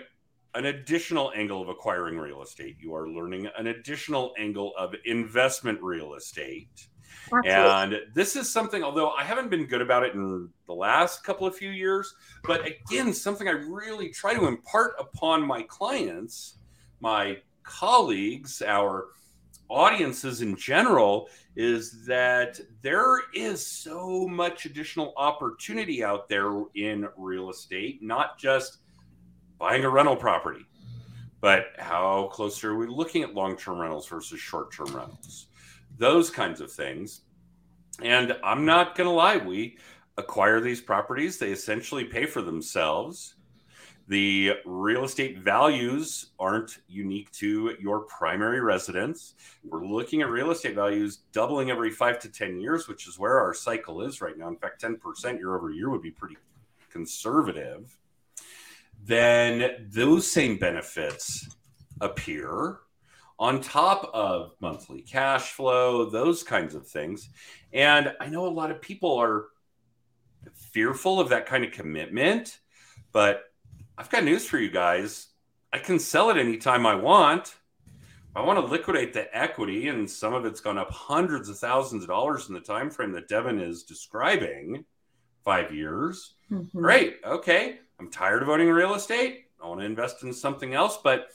an 0.55 0.65
additional 0.65 1.32
angle 1.36 1.62
of 1.62 1.69
acquiring 1.69 2.17
real 2.17 2.41
estate. 2.41 2.77
You 2.79 2.95
are 2.95 3.08
learning 3.08 3.47
an 3.58 3.67
additional 3.67 4.34
angle 4.39 4.73
of 4.77 4.95
investment 5.05 5.82
real 5.82 6.15
estate. 6.15 6.88
And 7.45 7.99
this 8.15 8.36
is 8.36 8.51
something, 8.51 8.84
although 8.84 9.12
I 9.12 9.23
haven't 9.23 9.49
been 9.49 9.65
good 9.65 9.82
about 9.82 10.03
it 10.03 10.15
in 10.15 10.49
the 10.65 10.73
last 10.73 11.23
couple 11.23 11.45
of 11.45 11.55
few 11.55 11.69
years, 11.69 12.15
but 12.43 12.65
again, 12.65 13.13
something 13.13 13.47
I 13.47 13.51
really 13.51 14.10
try 14.10 14.34
to 14.34 14.47
impart 14.47 14.93
upon 14.97 15.45
my 15.45 15.62
clients, 15.63 16.58
my 17.01 17.38
colleagues, 17.63 18.61
our 18.61 19.07
audiences 19.69 20.41
in 20.41 20.55
general, 20.55 21.29
is 21.55 22.05
that 22.05 22.59
there 22.81 23.21
is 23.33 23.65
so 23.65 24.27
much 24.27 24.65
additional 24.65 25.13
opportunity 25.17 26.03
out 26.03 26.27
there 26.29 26.63
in 26.75 27.07
real 27.17 27.49
estate, 27.49 28.01
not 28.01 28.37
just 28.37 28.77
buying 29.57 29.83
a 29.83 29.89
rental 29.89 30.15
property, 30.15 30.65
but 31.41 31.67
how 31.77 32.29
close 32.31 32.63
are 32.63 32.75
we 32.75 32.87
looking 32.87 33.23
at 33.23 33.33
long 33.33 33.55
term 33.55 33.79
rentals 33.79 34.07
versus 34.07 34.39
short 34.39 34.71
term 34.73 34.95
rentals? 34.95 35.47
Those 35.97 36.29
kinds 36.29 36.61
of 36.61 36.71
things. 36.71 37.21
And 38.01 38.37
I'm 38.43 38.65
not 38.65 38.95
going 38.95 39.09
to 39.09 39.13
lie, 39.13 39.37
we 39.37 39.77
acquire 40.17 40.61
these 40.61 40.81
properties, 40.81 41.37
they 41.37 41.51
essentially 41.51 42.05
pay 42.05 42.25
for 42.25 42.41
themselves. 42.41 43.35
The 44.09 44.53
real 44.65 45.03
estate 45.03 45.37
values 45.37 46.31
aren't 46.39 46.79
unique 46.87 47.31
to 47.33 47.75
your 47.79 47.99
primary 47.99 48.59
residence. 48.59 49.35
We're 49.63 49.85
looking 49.85 50.23
at 50.23 50.29
real 50.29 50.49
estate 50.49 50.73
values 50.73 51.17
doubling 51.31 51.69
every 51.69 51.91
five 51.91 52.17
to 52.21 52.29
10 52.29 52.59
years, 52.59 52.87
which 52.87 53.07
is 53.07 53.19
where 53.19 53.39
our 53.39 53.53
cycle 53.53 54.01
is 54.01 54.19
right 54.19 54.35
now. 54.35 54.47
In 54.47 54.55
fact, 54.55 54.81
10% 54.81 55.37
year 55.37 55.55
over 55.55 55.69
year 55.69 55.91
would 55.91 56.01
be 56.01 56.09
pretty 56.09 56.37
conservative. 56.89 57.95
Then 59.05 59.87
those 59.91 60.29
same 60.29 60.57
benefits 60.57 61.47
appear 62.01 62.79
on 63.37 63.61
top 63.61 64.09
of 64.11 64.55
monthly 64.59 65.03
cash 65.03 65.51
flow, 65.51 66.09
those 66.09 66.41
kinds 66.41 66.73
of 66.73 66.87
things. 66.87 67.29
And 67.73 68.11
I 68.19 68.27
know 68.27 68.47
a 68.47 68.49
lot 68.49 68.71
of 68.71 68.81
people 68.81 69.15
are 69.17 69.49
fearful 70.55 71.19
of 71.19 71.29
that 71.29 71.45
kind 71.45 71.63
of 71.63 71.71
commitment, 71.71 72.57
but 73.11 73.43
I've 73.99 74.09
got 74.09 74.23
news 74.23 74.45
for 74.45 74.57
you 74.57 74.71
guys. 74.71 75.27
I 75.73 75.77
can 75.77 75.99
sell 75.99 76.29
it 76.29 76.38
anytime 76.38 76.85
I 76.85 76.95
want. 76.95 77.55
I 78.33 78.41
want 78.41 78.57
to 78.57 78.65
liquidate 78.65 79.12
the 79.12 79.27
equity, 79.38 79.89
and 79.89 80.09
some 80.09 80.33
of 80.33 80.45
it's 80.45 80.62
gone 80.62 80.77
up 80.77 80.89
hundreds 80.89 81.49
of 81.49 81.59
thousands 81.59 82.03
of 82.03 82.07
dollars 82.07 82.47
in 82.47 82.53
the 82.53 82.62
time 82.62 82.89
frame 82.89 83.12
that 83.12 83.27
Devin 83.27 83.59
is 83.59 83.83
describing. 83.83 84.85
Five 85.43 85.73
years. 85.73 86.35
Mhm. 86.49 86.71
Great. 86.73 87.17
Okay. 87.25 87.79
I'm 87.99 88.09
tired 88.09 88.41
of 88.41 88.47
owning 88.47 88.69
real 88.69 88.95
estate. 88.95 89.47
I 89.62 89.67
want 89.67 89.81
to 89.81 89.85
invest 89.85 90.23
in 90.23 90.31
something 90.31 90.73
else, 90.73 90.97
but 91.03 91.31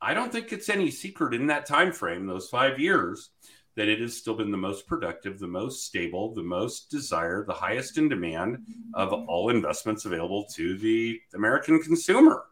I 0.00 0.12
don't 0.12 0.32
think 0.32 0.52
it's 0.52 0.68
any 0.68 0.90
secret 0.90 1.34
in 1.34 1.46
that 1.46 1.66
time 1.66 1.92
frame, 1.92 2.26
those 2.26 2.48
five 2.48 2.80
years, 2.80 3.30
that 3.78 3.88
it 3.88 4.00
has 4.00 4.16
still 4.16 4.34
been 4.34 4.50
the 4.50 4.56
most 4.56 4.88
productive, 4.88 5.38
the 5.38 5.46
most 5.46 5.86
stable, 5.86 6.34
the 6.34 6.42
most 6.42 6.90
desired, 6.90 7.46
the 7.46 7.54
highest 7.54 7.96
in 7.96 8.08
demand 8.08 8.58
of 8.94 9.12
all 9.12 9.50
investments 9.50 10.04
available 10.04 10.44
to 10.46 10.76
the 10.78 11.20
American 11.32 11.80
consumer. 11.80 12.46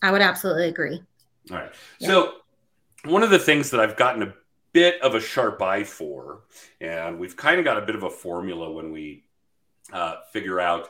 I 0.00 0.10
would 0.10 0.22
absolutely 0.22 0.68
agree. 0.68 1.02
All 1.50 1.58
right. 1.58 1.72
Yeah. 1.98 2.08
So, 2.08 2.32
one 3.04 3.22
of 3.22 3.28
the 3.28 3.38
things 3.38 3.70
that 3.70 3.80
I've 3.80 3.96
gotten 3.96 4.22
a 4.22 4.32
bit 4.72 4.98
of 5.02 5.14
a 5.14 5.20
sharp 5.20 5.60
eye 5.60 5.84
for, 5.84 6.44
and 6.80 7.18
we've 7.18 7.36
kind 7.36 7.58
of 7.58 7.66
got 7.66 7.76
a 7.76 7.84
bit 7.84 7.94
of 7.94 8.04
a 8.04 8.10
formula 8.10 8.72
when 8.72 8.92
we 8.92 9.24
uh, 9.92 10.14
figure 10.32 10.58
out 10.58 10.88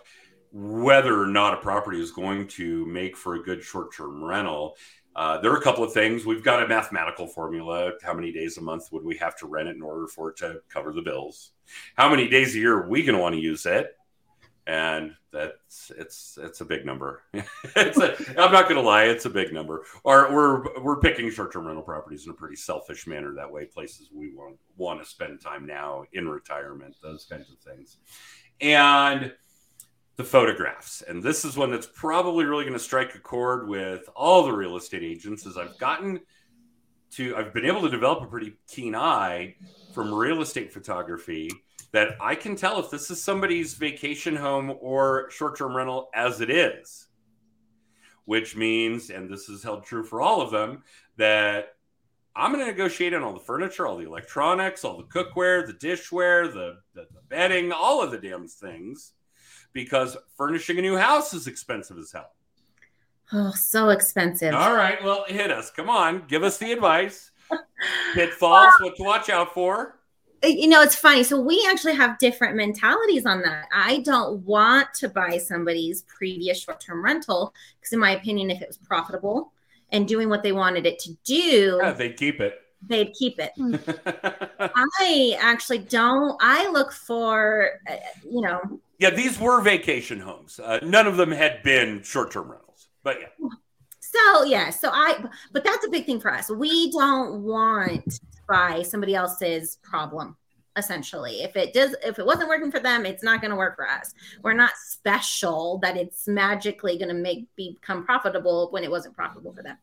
whether 0.53 1.21
or 1.21 1.27
not 1.27 1.55
a 1.55 1.57
property 1.57 2.01
is 2.01 2.13
going 2.13 2.47
to 2.47 2.87
make 2.87 3.17
for 3.17 3.35
a 3.35 3.43
good 3.43 3.65
short 3.65 3.93
term 3.93 4.23
rental. 4.23 4.77
Uh, 5.15 5.39
there 5.39 5.53
are 5.53 5.59
a 5.59 5.63
couple 5.63 5.85
of 5.85 5.93
things. 5.93 6.25
We've 6.25 6.43
got 6.43 6.63
a 6.63 6.69
mathematical 6.69 7.27
formula. 7.27 7.93
How 8.03 8.15
many 8.15 8.33
days 8.33 8.57
a 8.57 8.63
month 8.63 8.91
would 8.93 9.05
we 9.05 9.17
have 9.19 9.37
to 9.39 9.47
rent 9.47 9.69
it 9.69 9.77
in 9.77 9.83
order 9.83 10.07
for 10.07 10.31
it 10.31 10.37
to 10.39 10.61
cover 10.71 10.93
the 10.93 11.03
bills? 11.03 11.53
How 11.97 12.09
many 12.09 12.29
days 12.29 12.55
a 12.55 12.59
year 12.59 12.79
are 12.79 12.89
we 12.89 13.03
going 13.03 13.17
to 13.17 13.23
want 13.23 13.35
to 13.35 13.41
use 13.41 13.67
it? 13.67 13.97
And 14.67 15.15
that's 15.33 15.91
it's 15.99 16.39
it's 16.41 16.61
a 16.61 16.65
big 16.65 16.87
number. 16.87 17.23
it's 17.35 17.99
a, 17.99 18.17
I'm 18.41 18.53
not 18.53 18.69
going 18.69 18.77
to 18.77 18.81
lie, 18.81 19.05
it's 19.05 19.25
a 19.25 19.31
big 19.31 19.53
number. 19.53 19.85
Or 20.05 20.33
we're 20.33 20.83
we're 20.83 21.01
picking 21.01 21.29
short 21.31 21.53
term 21.53 21.67
rental 21.67 21.83
properties 21.83 22.27
in 22.27 22.31
a 22.31 22.35
pretty 22.35 22.55
selfish 22.55 23.07
manner. 23.09 23.35
That 23.35 23.51
way, 23.51 23.65
places 23.65 24.11
we 24.15 24.33
want 24.33 24.57
want 24.77 25.03
to 25.03 25.09
spend 25.09 25.41
time 25.41 25.67
now 25.67 26.05
in 26.13 26.29
retirement, 26.29 26.95
those 27.03 27.25
kinds 27.25 27.51
of 27.51 27.59
things, 27.59 27.97
and 28.61 29.33
the 30.17 30.25
photographs. 30.25 31.03
And 31.03 31.23
this 31.23 31.45
is 31.45 31.57
one 31.57 31.71
that's 31.71 31.87
probably 31.87 32.45
really 32.45 32.65
going 32.65 32.75
to 32.75 32.79
strike 32.79 33.15
a 33.15 33.19
chord 33.19 33.69
with 33.69 34.09
all 34.15 34.45
the 34.45 34.53
real 34.53 34.77
estate 34.77 35.03
agents. 35.03 35.47
As 35.47 35.57
I've 35.57 35.79
gotten 35.79 36.21
to, 37.13 37.37
I've 37.37 37.55
been 37.55 37.67
able 37.67 37.83
to 37.83 37.89
develop 37.89 38.23
a 38.23 38.27
pretty 38.27 38.55
keen 38.69 38.95
eye 38.95 39.57
from 39.95 40.13
real 40.13 40.43
estate 40.43 40.73
photography 40.73 41.51
that 41.93 42.17
I 42.21 42.35
can 42.35 42.57
tell 42.57 42.79
if 42.81 42.91
this 42.91 43.11
is 43.11 43.23
somebody's 43.23 43.75
vacation 43.75 44.35
home 44.37 44.75
or 44.81 45.31
short 45.31 45.57
term 45.57 45.77
rental 45.77 46.09
as 46.15 46.41
it 46.41 46.51
is. 46.51 47.09
Which 48.25 48.55
means, 48.55 49.11
and 49.11 49.29
this 49.29 49.49
is 49.49 49.63
held 49.63 49.85
true 49.85 50.05
for 50.05 50.21
all 50.21 50.41
of 50.41 50.51
them, 50.51 50.85
that 51.17 51.75
I'm 52.37 52.53
going 52.53 52.65
to 52.65 52.71
negotiate 52.71 53.13
on 53.15 53.23
all 53.23 53.35
the 53.35 53.41
furniture, 53.41 53.87
all 53.87 53.97
the 53.97 54.07
electronics, 54.07 54.85
all 54.85 54.97
the 54.97 55.03
cookware, 55.05 55.67
the 55.67 55.75
dishware, 55.75 56.51
the, 56.51 56.79
the, 56.95 57.09
the 57.13 57.21
bedding, 57.29 57.73
all 57.73 58.03
of 58.03 58.11
the 58.11 58.19
damn 58.19 58.47
things, 58.47 59.13
because 59.73 60.17
furnishing 60.37 60.79
a 60.79 60.83
new 60.83 60.97
house 60.97 61.35
is 61.35 61.47
expensive 61.47 61.99
as 61.99 62.13
hell. 62.13 62.33
Oh, 63.33 63.53
so 63.53 63.89
expensive. 63.89 64.55
All 64.55 64.75
right, 64.75 65.03
well, 65.03 65.25
hit 65.27 65.51
us. 65.51 65.71
Come 65.71 65.89
on, 65.89 66.25
give 66.29 66.43
us 66.43 66.59
the 66.59 66.73
advice. 66.73 67.31
Pitfalls, 68.15 68.75
what 68.81 68.97
to 68.97 69.03
watch 69.03 69.29
out 69.29 69.53
for. 69.53 69.99
Uh, 70.45 70.49
you 70.49 70.69
know, 70.69 70.83
it's 70.83 70.97
funny. 70.97 71.23
So 71.23 71.41
we 71.41 71.67
actually 71.71 71.95
have 71.95 72.19
different 72.19 72.57
mentalities 72.57 73.27
on 73.27 73.43
that. 73.43 73.67
I 73.73 74.01
don't 74.01 74.45
want 74.45 74.89
to 74.95 75.09
buy 75.09 75.39
somebody's 75.39 76.03
previous 76.03 76.61
short-term 76.61 77.05
rental 77.05 77.55
because, 77.79 77.93
in 77.93 78.01
my 78.01 78.13
opinion, 78.13 78.51
if 78.51 78.61
it 78.61 78.69
was 78.69 78.79
profitable 78.79 79.53
and 79.91 80.09
doing 80.09 80.29
what 80.29 80.43
they 80.43 80.53
wanted 80.53 80.87
it 80.87 80.99
to 81.01 81.15
do, 81.25 81.79
yeah, 81.83 81.93
they 81.93 82.11
keep 82.11 82.41
it. 82.41 82.62
They'd 82.87 83.13
keep 83.13 83.39
it. 83.39 83.53
I 84.75 85.37
actually 85.41 85.79
don't. 85.79 86.37
I 86.41 86.69
look 86.71 86.93
for, 86.93 87.81
uh, 87.89 87.97
you 88.29 88.41
know. 88.41 88.81
Yeah, 88.99 89.11
these 89.11 89.39
were 89.39 89.61
vacation 89.61 90.21
homes. 90.21 90.59
Uh, 90.59 90.81
none 90.83 91.07
of 91.07 91.17
them 91.17 91.31
had 91.31 91.63
been 91.63 92.03
short-term 92.03 92.51
rentals, 92.51 92.89
but 93.03 93.19
yeah. 93.21 93.49
So 94.01 94.45
yeah, 94.45 94.71
so 94.71 94.91
I. 94.93 95.25
But 95.53 95.65
that's 95.65 95.87
a 95.87 95.91
big 95.91 96.07
thing 96.07 96.21
for 96.21 96.33
us. 96.33 96.51
We 96.51 96.91
don't 96.93 97.43
want 97.43 98.11
to 98.11 98.21
buy 98.49 98.83
somebody 98.83 99.15
else's 99.15 99.79
problem 99.83 100.37
essentially 100.77 101.43
if 101.43 101.55
it 101.55 101.75
does 101.75 101.95
if 102.03 102.19
it 102.19 102.25
wasn't 102.25 102.49
working 102.49 102.71
for 102.71 102.81
them 102.81 103.05
it's 103.05 103.23
not 103.23 103.41
going 103.41 103.51
to 103.51 103.57
work 103.57 103.77
for 103.77 103.87
us 103.87 104.15
we're 104.43 104.55
not 104.55 104.71
special 104.77 105.79
that 105.79 105.97
it's 105.97 106.27
magically 106.27 106.97
going 106.97 107.09
to 107.09 107.15
make 107.15 107.47
become 107.57 108.05
profitable 108.05 108.69
when 108.71 108.83
it 108.83 108.91
wasn't 108.91 109.15
profitable 109.15 109.53
for 109.53 109.63
them 109.63 109.77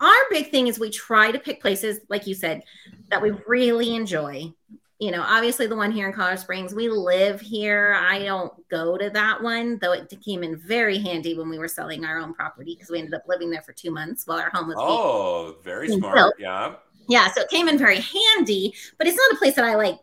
our 0.00 0.14
big 0.30 0.50
thing 0.50 0.66
is 0.66 0.78
we 0.78 0.90
try 0.90 1.30
to 1.30 1.38
pick 1.38 1.60
places 1.60 2.00
like 2.08 2.26
you 2.26 2.34
said 2.34 2.62
that 3.10 3.22
we 3.22 3.32
really 3.46 3.94
enjoy. 3.94 4.52
You 4.98 5.10
know 5.10 5.22
obviously 5.22 5.66
the 5.66 5.76
one 5.76 5.92
here 5.92 6.06
in 6.06 6.14
colorado 6.14 6.40
springs 6.40 6.74
we 6.74 6.88
live 6.88 7.40
here. 7.40 7.94
I 8.00 8.20
don't 8.20 8.52
go 8.70 8.96
to 8.96 9.10
that 9.10 9.42
one 9.42 9.78
though 9.78 9.92
it 9.92 10.12
came 10.24 10.42
in 10.42 10.56
very 10.56 10.98
handy 10.98 11.36
when 11.36 11.50
we 11.50 11.58
were 11.58 11.68
selling 11.68 12.04
our 12.04 12.18
own 12.18 12.32
property 12.32 12.74
because 12.74 12.90
we 12.90 12.98
ended 12.98 13.12
up 13.12 13.24
living 13.28 13.50
there 13.50 13.62
for 13.62 13.72
two 13.72 13.90
months 13.90 14.26
while 14.26 14.38
our 14.38 14.50
home 14.50 14.68
was 14.68 14.76
oh 14.78 15.56
very 15.62 15.88
smart. 15.88 16.14
built. 16.14 16.34
yeah. 16.38 16.74
Yeah 17.08 17.30
so 17.30 17.42
it 17.42 17.50
came 17.50 17.68
in 17.68 17.76
very 17.76 18.00
handy 18.00 18.74
but 18.96 19.06
it's 19.06 19.18
not 19.18 19.34
a 19.34 19.36
place 19.36 19.54
that 19.56 19.66
i 19.66 19.74
like 19.76 19.98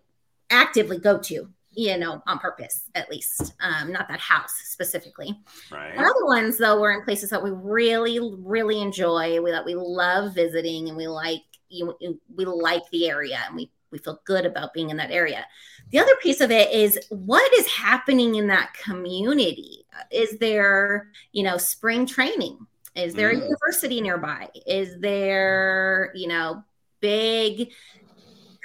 actively 0.51 0.99
go 0.99 1.17
to 1.17 1.49
you 1.76 1.98
know 1.98 2.22
on 2.28 2.40
purpose 2.40 2.90
at 2.96 3.10
least 3.10 3.54
um 3.60 3.92
not 3.92 4.08
that 4.08 4.20
house 4.20 4.54
specifically. 4.66 5.40
Right. 5.72 5.98
Other 5.98 6.26
ones 6.26 6.58
though 6.58 6.80
were 6.80 6.92
in 6.92 7.04
places 7.04 7.30
that 7.30 7.44
we 7.44 7.52
really 7.52 8.20
really 8.40 8.82
enjoy 8.82 9.42
we 9.42 9.52
that 9.52 9.66
we 9.66 9.76
love 9.76 10.34
visiting 10.34 10.90
and 10.90 10.98
we 10.98 11.08
like 11.08 11.42
you 11.70 11.96
we 12.36 12.46
like 12.46 12.84
the 12.92 13.10
area 13.10 13.40
and 13.48 13.56
we 13.56 13.72
we 13.92 14.00
feel 14.00 14.22
good 14.26 14.46
about 14.46 14.74
being 14.74 14.90
in 14.90 14.98
that 14.98 15.12
area. 15.12 15.46
The 15.92 16.00
other 16.00 16.16
piece 16.22 16.42
of 16.42 16.50
it 16.50 16.72
is 16.72 17.00
what 17.10 17.54
is 17.54 17.68
happening 17.68 18.36
in 18.36 18.48
that 18.48 18.74
community? 18.74 19.86
Is 20.12 20.38
there 20.40 21.12
you 21.32 21.44
know 21.44 21.58
spring 21.58 22.06
training? 22.06 22.58
Is 22.96 23.14
there 23.14 23.34
mm. 23.34 23.38
a 23.38 23.44
university 23.44 24.02
nearby? 24.02 24.50
Is 24.68 25.00
there 25.00 26.12
you 26.16 26.28
know 26.28 26.64
big 27.00 27.72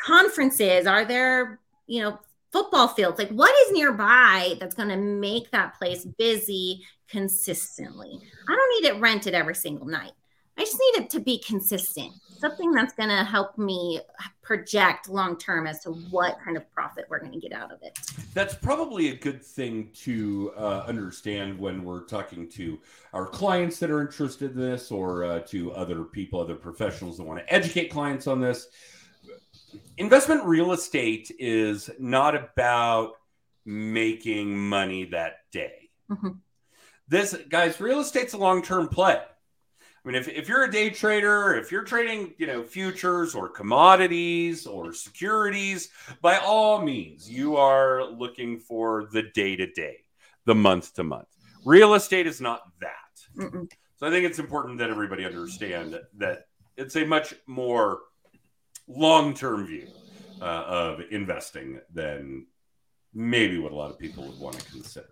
conferences? 0.05 0.87
Are 0.87 1.05
there, 1.05 1.61
you 1.87 2.03
know, 2.03 2.19
football 2.53 2.89
fields? 2.89 3.19
Like 3.19 3.31
what 3.31 3.55
is 3.67 3.73
nearby 3.73 4.57
that's 4.61 4.75
going 4.75 4.89
to 4.89 4.97
make 4.97 5.51
that 5.51 5.79
place 5.79 6.05
busy 6.05 6.85
consistently? 7.09 8.21
I 8.49 8.55
don't 8.55 8.83
need 8.83 8.89
it 8.89 9.01
rented 9.01 9.35
every 9.35 9.55
single 9.55 9.87
night. 9.87 10.13
I 10.59 10.63
just 10.63 10.81
need 10.81 11.05
it 11.05 11.11
to 11.11 11.21
be 11.21 11.39
consistent, 11.39 12.13
something 12.41 12.73
that's 12.73 12.93
going 12.93 13.11
to 13.11 13.23
help 13.23 13.57
me 13.59 14.01
project 14.43 15.09
long 15.09 15.39
term 15.39 15.69
as 15.69 15.79
to 15.85 15.91
what 16.11 16.37
kind 16.45 16.57
of 16.57 16.69
profit 16.73 17.05
we're 17.09 17.21
going 17.21 17.31
to 17.31 17.39
get 17.39 17.53
out 17.53 17.71
of 17.71 17.81
it. 17.83 17.97
That's 18.35 18.55
probably 18.55 19.11
a 19.11 19.15
good 19.15 19.45
thing 19.45 19.91
to 20.03 20.53
uh, 20.57 20.85
understand 20.85 21.57
when 21.57 21.85
we're 21.85 22.07
talking 22.07 22.49
to 22.51 22.81
our 23.13 23.27
clients 23.27 23.79
that 23.79 23.89
are 23.89 24.01
interested 24.01 24.51
in 24.51 24.61
this 24.61 24.91
or 24.91 25.25
uh, 25.25 25.41
to 25.43 25.71
other 25.73 26.03
people, 26.03 26.41
other 26.41 26.57
professionals 26.57 27.19
that 27.19 27.23
want 27.23 27.39
to 27.39 27.55
educate 27.55 27.89
clients 27.89 28.27
on 28.27 28.41
this. 28.41 28.67
Investment 29.97 30.45
real 30.45 30.73
estate 30.73 31.31
is 31.39 31.91
not 31.99 32.35
about 32.35 33.13
making 33.65 34.57
money 34.57 35.05
that 35.07 35.41
day. 35.53 35.91
Mm-hmm. 36.11 36.31
This, 37.09 37.37
guys, 37.49 37.81
real 37.81 38.01
estate's 38.01 38.35
a 38.35 38.39
long 38.39 38.63
term 38.63 38.89
play. 38.89 39.21
I 40.09 40.09
mean, 40.09 40.15
if, 40.15 40.29
if 40.29 40.49
you're 40.49 40.65
a 40.65 40.71
day 40.71 40.91
trader, 40.91 41.57
if 41.57 41.73
you're 41.73 41.83
trading, 41.83 42.33
you 42.39 42.47
know, 42.47 42.63
futures 42.63 43.35
or 43.35 43.49
commodities 43.49 44.67
or 44.67 44.93
securities, 44.93 45.91
by 46.23 46.39
all 46.39 46.81
means, 46.81 47.29
you 47.29 47.57
are 47.57 48.05
looking 48.05 48.59
for 48.59 49.09
the 49.13 49.25
day 49.35 49.57
to 49.57 49.67
day, 49.73 49.99
the 50.45 50.55
month 50.55 50.95
to 50.95 51.03
month. 51.03 51.29
Real 51.65 51.95
estate 51.95 52.27
is 52.27 52.41
not 52.41 52.63
that. 52.81 52.93
Mm-mm. 53.37 53.71
So 53.97 54.07
I 54.07 54.11
think 54.11 54.25
it's 54.25 54.39
important 54.39 54.79
that 54.79 54.91
everybody 54.91 55.25
understand 55.25 55.99
that 56.19 56.47
it's 56.77 56.97
a 56.97 57.05
much 57.05 57.35
more 57.47 57.99
long 58.89 59.35
term 59.35 59.67
view 59.67 59.87
uh, 60.41 60.45
of 60.45 61.01
investing 61.11 61.81
than 61.93 62.47
maybe 63.15 63.59
what 63.59 63.73
a 63.73 63.77
lot 63.77 63.91
of 63.91 63.99
people 63.99 64.25
would 64.25 64.39
want 64.39 64.59
to 64.59 64.71
consider. 64.71 65.09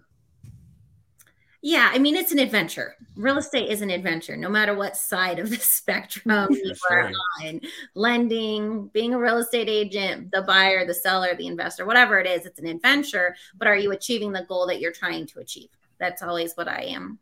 Yeah, 1.62 1.91
I 1.93 1.99
mean 1.99 2.15
it's 2.15 2.33
an 2.33 2.39
adventure. 2.39 2.95
Real 3.17 3.39
estate 3.39 3.71
is 3.71 3.83
an 3.83 3.91
adventure, 3.91 4.37
no 4.37 4.49
matter 4.49 4.75
what 4.75 4.97
side 4.97 5.39
of 5.39 5.51
the 5.51 5.57
spectrum 5.61 6.49
you 6.53 6.75
are 6.91 7.11
on. 7.43 7.61
Lending, 7.95 8.89
being 8.89 9.15
a 9.15 9.19
real 9.19 9.39
estate 9.39 9.69
agent, 9.69 10.31
the 10.31 10.43
buyer, 10.43 10.87
the 10.87 10.95
seller, 10.95 11.35
the 11.35 11.47
investor, 11.47 11.85
whatever 11.85 12.21
it 12.21 12.27
is, 12.27 12.47
it's 12.47 12.61
an 12.61 12.67
adventure. 12.67 13.35
But 13.57 13.69
are 13.69 13.77
you 13.77 13.91
achieving 13.93 14.33
the 14.33 14.45
goal 14.49 14.67
that 14.69 14.81
you're 14.81 14.93
trying 14.93 15.27
to 15.29 15.41
achieve? 15.41 15.71
That's 15.99 16.23
always 16.23 16.55
what 16.55 16.69
I 16.69 16.83
am 16.83 17.19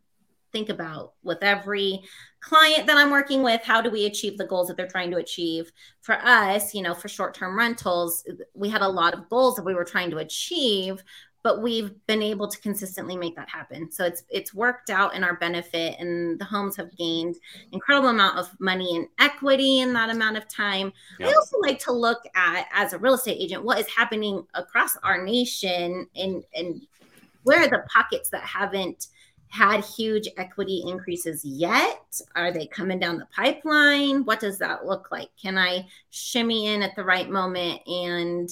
think 0.55 0.69
about 0.69 1.11
with 1.21 1.43
every 1.43 2.01
client 2.39 2.87
that 2.87 2.95
I'm 2.95 3.11
working 3.11 3.43
with. 3.43 3.61
How 3.61 3.81
do 3.81 3.89
we 3.89 4.05
achieve 4.05 4.37
the 4.37 4.45
goals 4.45 4.69
that 4.69 4.77
they're 4.77 4.87
trying 4.87 5.11
to 5.11 5.17
achieve? 5.17 5.69
For 5.99 6.15
us, 6.15 6.73
you 6.73 6.81
know, 6.81 6.93
for 6.93 7.09
short 7.09 7.33
term 7.33 7.57
rentals, 7.57 8.25
we 8.53 8.69
had 8.69 8.81
a 8.81 8.87
lot 8.87 9.13
of 9.13 9.27
goals 9.27 9.57
that 9.57 9.65
we 9.65 9.73
were 9.73 9.83
trying 9.83 10.11
to 10.11 10.19
achieve, 10.19 11.03
but 11.43 11.61
we've 11.61 11.91
been 12.07 12.23
able 12.23 12.47
to 12.47 12.57
consistently 12.61 13.17
make 13.17 13.35
that 13.35 13.49
happen. 13.49 13.91
So 13.91 14.05
it's 14.05 14.23
it's 14.29 14.53
worked 14.53 14.89
out 14.89 15.13
in 15.13 15.25
our 15.25 15.35
benefit, 15.35 15.97
and 15.99 16.39
the 16.39 16.45
homes 16.45 16.77
have 16.77 16.95
gained 16.95 17.35
incredible 17.73 18.09
amount 18.09 18.37
of 18.37 18.49
money 18.61 18.95
and 18.95 19.07
equity 19.19 19.81
in 19.81 19.91
that 19.91 20.09
amount 20.09 20.37
of 20.37 20.47
time. 20.47 20.93
Yep. 21.19 21.29
I 21.29 21.33
also 21.33 21.59
like 21.59 21.79
to 21.79 21.91
look 21.91 22.21
at 22.33 22.67
as 22.73 22.93
a 22.93 22.97
real 22.97 23.15
estate 23.15 23.41
agent 23.41 23.65
what 23.65 23.77
is 23.77 23.87
happening 23.89 24.47
across 24.53 24.95
our 25.03 25.21
nation 25.21 26.07
and 26.15 26.45
and 26.55 26.81
where 27.43 27.61
are 27.61 27.67
the 27.67 27.83
pockets 27.89 28.29
that 28.29 28.41
haven't 28.41 29.07
had 29.55 29.85
huge 29.85 30.27
equity 30.37 30.83
increases 30.85 31.43
yet? 31.45 32.19
Are 32.35 32.51
they 32.51 32.67
coming 32.67 32.99
down 32.99 33.17
the 33.17 33.27
pipeline? 33.33 34.25
What 34.25 34.39
does 34.39 34.57
that 34.59 34.85
look 34.85 35.09
like? 35.11 35.29
Can 35.41 35.57
I 35.57 35.87
shimmy 36.09 36.67
in 36.67 36.83
at 36.83 36.95
the 36.95 37.03
right 37.03 37.29
moment 37.29 37.81
and 37.87 38.49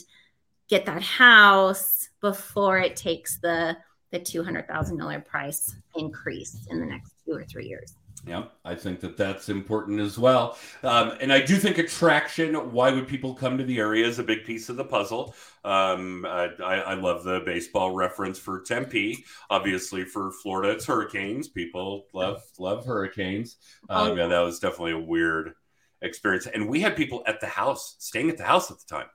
get 0.69 0.85
that 0.85 1.03
house 1.03 2.09
before 2.21 2.79
it 2.79 2.95
takes 2.95 3.37
the 3.39 3.77
the 4.13 4.19
$200,000 4.19 5.25
price 5.25 5.75
increase 5.95 6.67
in 6.69 6.79
the 6.79 6.85
next 6.85 7.13
two 7.25 7.33
or 7.33 7.43
three 7.43 7.67
years. 7.67 7.95
Yeah, 8.25 8.45
I 8.63 8.75
think 8.75 9.01
that 9.01 9.17
that's 9.17 9.49
important 9.49 9.99
as 9.99 10.17
well. 10.17 10.57
Um, 10.81 11.13
and 11.19 11.33
I 11.33 11.41
do 11.41 11.57
think 11.57 11.77
attraction, 11.77 12.53
why 12.71 12.89
would 12.91 13.07
people 13.07 13.33
come 13.33 13.57
to 13.57 13.65
the 13.65 13.79
area, 13.79 14.07
is 14.07 14.17
a 14.17 14.23
big 14.23 14.45
piece 14.45 14.69
of 14.69 14.77
the 14.77 14.85
puzzle. 14.85 15.35
Um, 15.65 16.25
I, 16.25 16.49
I, 16.63 16.93
love 16.93 17.25
the 17.25 17.41
baseball 17.45 17.91
reference 17.91 18.39
for 18.39 18.61
Tempe. 18.61 19.25
Obviously, 19.49 20.05
for 20.05 20.31
Florida, 20.31 20.71
it's 20.71 20.85
hurricanes. 20.85 21.49
People 21.49 22.05
love 22.13 22.41
love 22.59 22.85
hurricanes. 22.85 23.57
Um, 23.89 24.11
oh. 24.11 24.15
Yeah, 24.15 24.27
that 24.27 24.39
was 24.39 24.59
definitely 24.59 24.93
a 24.93 24.99
weird 24.99 25.53
experience. 26.01 26.47
And 26.47 26.69
we 26.69 26.79
had 26.79 26.95
people 26.95 27.23
at 27.27 27.41
the 27.41 27.47
house, 27.47 27.95
staying 27.99 28.29
at 28.29 28.37
the 28.37 28.43
house 28.43 28.71
at 28.71 28.77
the 28.79 28.85
time. 28.87 29.07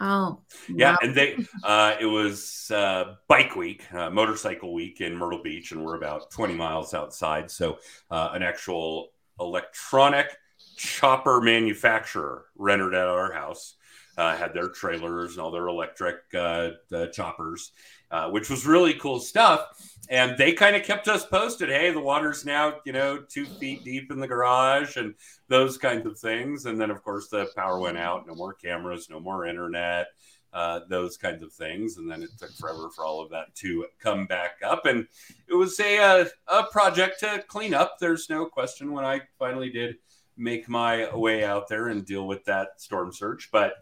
Oh, 0.00 0.40
yeah, 0.68 0.92
wow. 0.92 0.98
and 1.02 1.14
they 1.14 1.36
uh, 1.62 1.94
it 2.00 2.06
was 2.06 2.70
uh, 2.70 3.14
bike 3.28 3.54
week, 3.56 3.92
uh, 3.92 4.10
motorcycle 4.10 4.72
week 4.72 5.00
in 5.00 5.16
Myrtle 5.16 5.42
Beach, 5.42 5.72
and 5.72 5.84
we're 5.84 5.96
about 5.96 6.30
20 6.30 6.54
miles 6.54 6.94
outside. 6.94 7.50
So, 7.50 7.78
uh, 8.10 8.30
an 8.32 8.42
actual 8.42 9.10
electronic 9.38 10.28
chopper 10.76 11.40
manufacturer 11.40 12.46
rented 12.56 12.94
at 12.94 13.06
our 13.06 13.32
house, 13.32 13.74
uh, 14.18 14.36
had 14.36 14.54
their 14.54 14.68
trailers 14.68 15.32
and 15.32 15.40
all 15.40 15.50
their 15.50 15.68
electric 15.68 16.16
uh, 16.34 16.70
choppers, 17.12 17.72
uh, 18.10 18.28
which 18.30 18.50
was 18.50 18.66
really 18.66 18.94
cool 18.94 19.20
stuff. 19.20 19.66
And 20.08 20.36
they 20.36 20.52
kind 20.52 20.76
of 20.76 20.82
kept 20.82 21.08
us 21.08 21.24
posted. 21.24 21.70
Hey, 21.70 21.90
the 21.90 22.00
water's 22.00 22.44
now, 22.44 22.74
you 22.84 22.92
know, 22.92 23.22
two 23.28 23.46
feet 23.46 23.84
deep 23.84 24.10
in 24.10 24.20
the 24.20 24.28
garage 24.28 24.96
and 24.96 25.14
those 25.48 25.78
kinds 25.78 26.06
of 26.06 26.18
things. 26.18 26.66
And 26.66 26.80
then, 26.80 26.90
of 26.90 27.02
course, 27.02 27.28
the 27.28 27.48
power 27.56 27.78
went 27.78 27.98
out. 27.98 28.26
No 28.26 28.34
more 28.34 28.52
cameras, 28.52 29.08
no 29.08 29.20
more 29.20 29.46
internet, 29.46 30.08
uh, 30.52 30.80
those 30.90 31.16
kinds 31.16 31.42
of 31.42 31.52
things. 31.52 31.96
And 31.96 32.10
then 32.10 32.22
it 32.22 32.30
took 32.38 32.52
forever 32.56 32.90
for 32.90 33.06
all 33.06 33.22
of 33.22 33.30
that 33.30 33.54
to 33.56 33.86
come 33.98 34.26
back 34.26 34.56
up. 34.62 34.84
And 34.84 35.06
it 35.48 35.54
was 35.54 35.78
a, 35.80 35.96
a, 35.96 36.02
uh, 36.02 36.24
a 36.48 36.64
project 36.64 37.20
to 37.20 37.42
clean 37.48 37.72
up. 37.72 37.98
There's 37.98 38.28
no 38.28 38.44
question 38.44 38.92
when 38.92 39.04
I 39.04 39.22
finally 39.38 39.70
did 39.70 39.96
make 40.36 40.68
my 40.68 41.14
way 41.14 41.44
out 41.44 41.68
there 41.68 41.88
and 41.88 42.04
deal 42.04 42.26
with 42.26 42.44
that 42.44 42.80
storm 42.80 43.12
surge. 43.12 43.50
But 43.50 43.74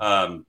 um, 0.00 0.46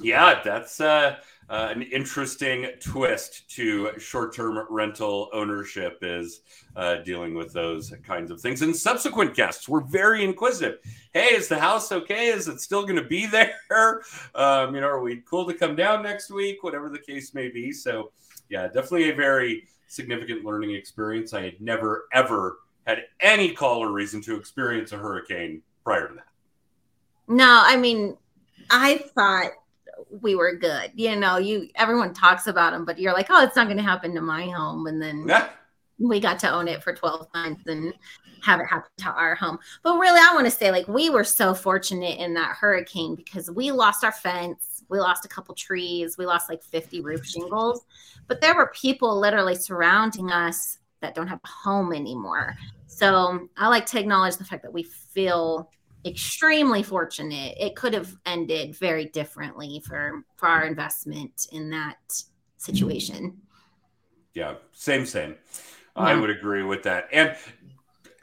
yeah, 0.00 0.40
that's. 0.42 0.80
Uh, 0.80 1.16
uh, 1.52 1.68
an 1.70 1.82
interesting 1.82 2.66
twist 2.80 3.46
to 3.50 3.90
short-term 3.98 4.66
rental 4.70 5.28
ownership 5.34 5.98
is 6.00 6.40
uh, 6.76 6.96
dealing 7.04 7.34
with 7.34 7.52
those 7.52 7.92
kinds 8.06 8.30
of 8.30 8.40
things. 8.40 8.62
And 8.62 8.74
subsequent 8.74 9.34
guests 9.34 9.68
were 9.68 9.82
very 9.82 10.24
inquisitive. 10.24 10.78
Hey, 11.12 11.34
is 11.34 11.48
the 11.48 11.58
house 11.58 11.92
okay? 11.92 12.28
Is 12.28 12.48
it 12.48 12.62
still 12.62 12.84
going 12.84 12.96
to 12.96 13.04
be 13.04 13.26
there? 13.70 14.00
Um, 14.34 14.74
you 14.74 14.80
know, 14.80 14.88
are 14.88 15.02
we 15.02 15.22
cool 15.28 15.46
to 15.46 15.52
come 15.52 15.76
down 15.76 16.02
next 16.02 16.30
week? 16.30 16.62
Whatever 16.62 16.88
the 16.88 16.98
case 16.98 17.34
may 17.34 17.48
be. 17.48 17.70
So, 17.70 18.12
yeah, 18.48 18.66
definitely 18.68 19.10
a 19.10 19.14
very 19.14 19.68
significant 19.88 20.46
learning 20.46 20.74
experience. 20.74 21.34
I 21.34 21.42
had 21.42 21.60
never 21.60 22.06
ever 22.14 22.60
had 22.86 23.04
any 23.20 23.52
call 23.52 23.82
or 23.82 23.92
reason 23.92 24.20
to 24.22 24.36
experience 24.36 24.92
a 24.92 24.96
hurricane 24.96 25.62
prior 25.84 26.08
to 26.08 26.14
that. 26.14 26.26
No, 27.28 27.62
I 27.64 27.76
mean, 27.76 28.16
I 28.70 28.98
thought 29.14 29.52
we 30.20 30.34
were 30.34 30.56
good. 30.56 30.90
You 30.94 31.16
know, 31.16 31.38
you 31.38 31.68
everyone 31.76 32.12
talks 32.12 32.46
about 32.46 32.72
them, 32.72 32.84
but 32.84 32.98
you're 32.98 33.12
like, 33.12 33.28
oh, 33.30 33.42
it's 33.44 33.56
not 33.56 33.66
going 33.66 33.78
to 33.78 33.82
happen 33.82 34.14
to 34.14 34.20
my 34.20 34.46
home, 34.48 34.86
and 34.86 35.00
then 35.00 35.30
we 35.98 36.20
got 36.20 36.38
to 36.40 36.50
own 36.50 36.68
it 36.68 36.82
for 36.82 36.92
12 36.92 37.28
months 37.34 37.66
and 37.66 37.94
have 38.42 38.58
it 38.60 38.66
happen 38.66 38.90
to 38.98 39.08
our 39.08 39.36
home. 39.36 39.58
But 39.84 39.98
really, 39.98 40.18
I 40.20 40.34
want 40.34 40.46
to 40.46 40.50
say, 40.50 40.72
like, 40.72 40.88
we 40.88 41.10
were 41.10 41.24
so 41.24 41.54
fortunate 41.54 42.18
in 42.18 42.34
that 42.34 42.56
hurricane 42.56 43.14
because 43.14 43.50
we 43.50 43.70
lost 43.70 44.02
our 44.02 44.12
fence, 44.12 44.82
we 44.88 44.98
lost 44.98 45.24
a 45.24 45.28
couple 45.28 45.54
trees, 45.54 46.18
we 46.18 46.26
lost 46.26 46.48
like 46.48 46.62
50 46.62 47.00
roof 47.02 47.24
shingles, 47.24 47.86
but 48.26 48.40
there 48.40 48.56
were 48.56 48.72
people 48.74 49.18
literally 49.18 49.54
surrounding 49.54 50.32
us 50.32 50.78
that 51.02 51.14
don't 51.14 51.28
have 51.28 51.40
a 51.44 51.48
home 51.48 51.92
anymore. 51.92 52.54
So 52.86 53.48
I 53.56 53.68
like 53.68 53.86
to 53.86 54.00
acknowledge 54.00 54.36
the 54.36 54.44
fact 54.44 54.62
that 54.62 54.72
we 54.72 54.82
feel 54.82 55.70
extremely 56.04 56.82
fortunate. 56.82 57.56
It 57.60 57.76
could 57.76 57.94
have 57.94 58.16
ended 58.26 58.74
very 58.76 59.06
differently 59.06 59.82
for 59.86 60.24
for 60.36 60.48
our 60.48 60.64
investment 60.64 61.46
in 61.52 61.70
that 61.70 61.98
situation. 62.56 63.36
Yeah, 64.34 64.54
same, 64.72 65.04
same. 65.04 65.36
I 65.94 66.14
would 66.14 66.30
agree 66.30 66.62
with 66.62 66.84
that. 66.84 67.08
And 67.12 67.36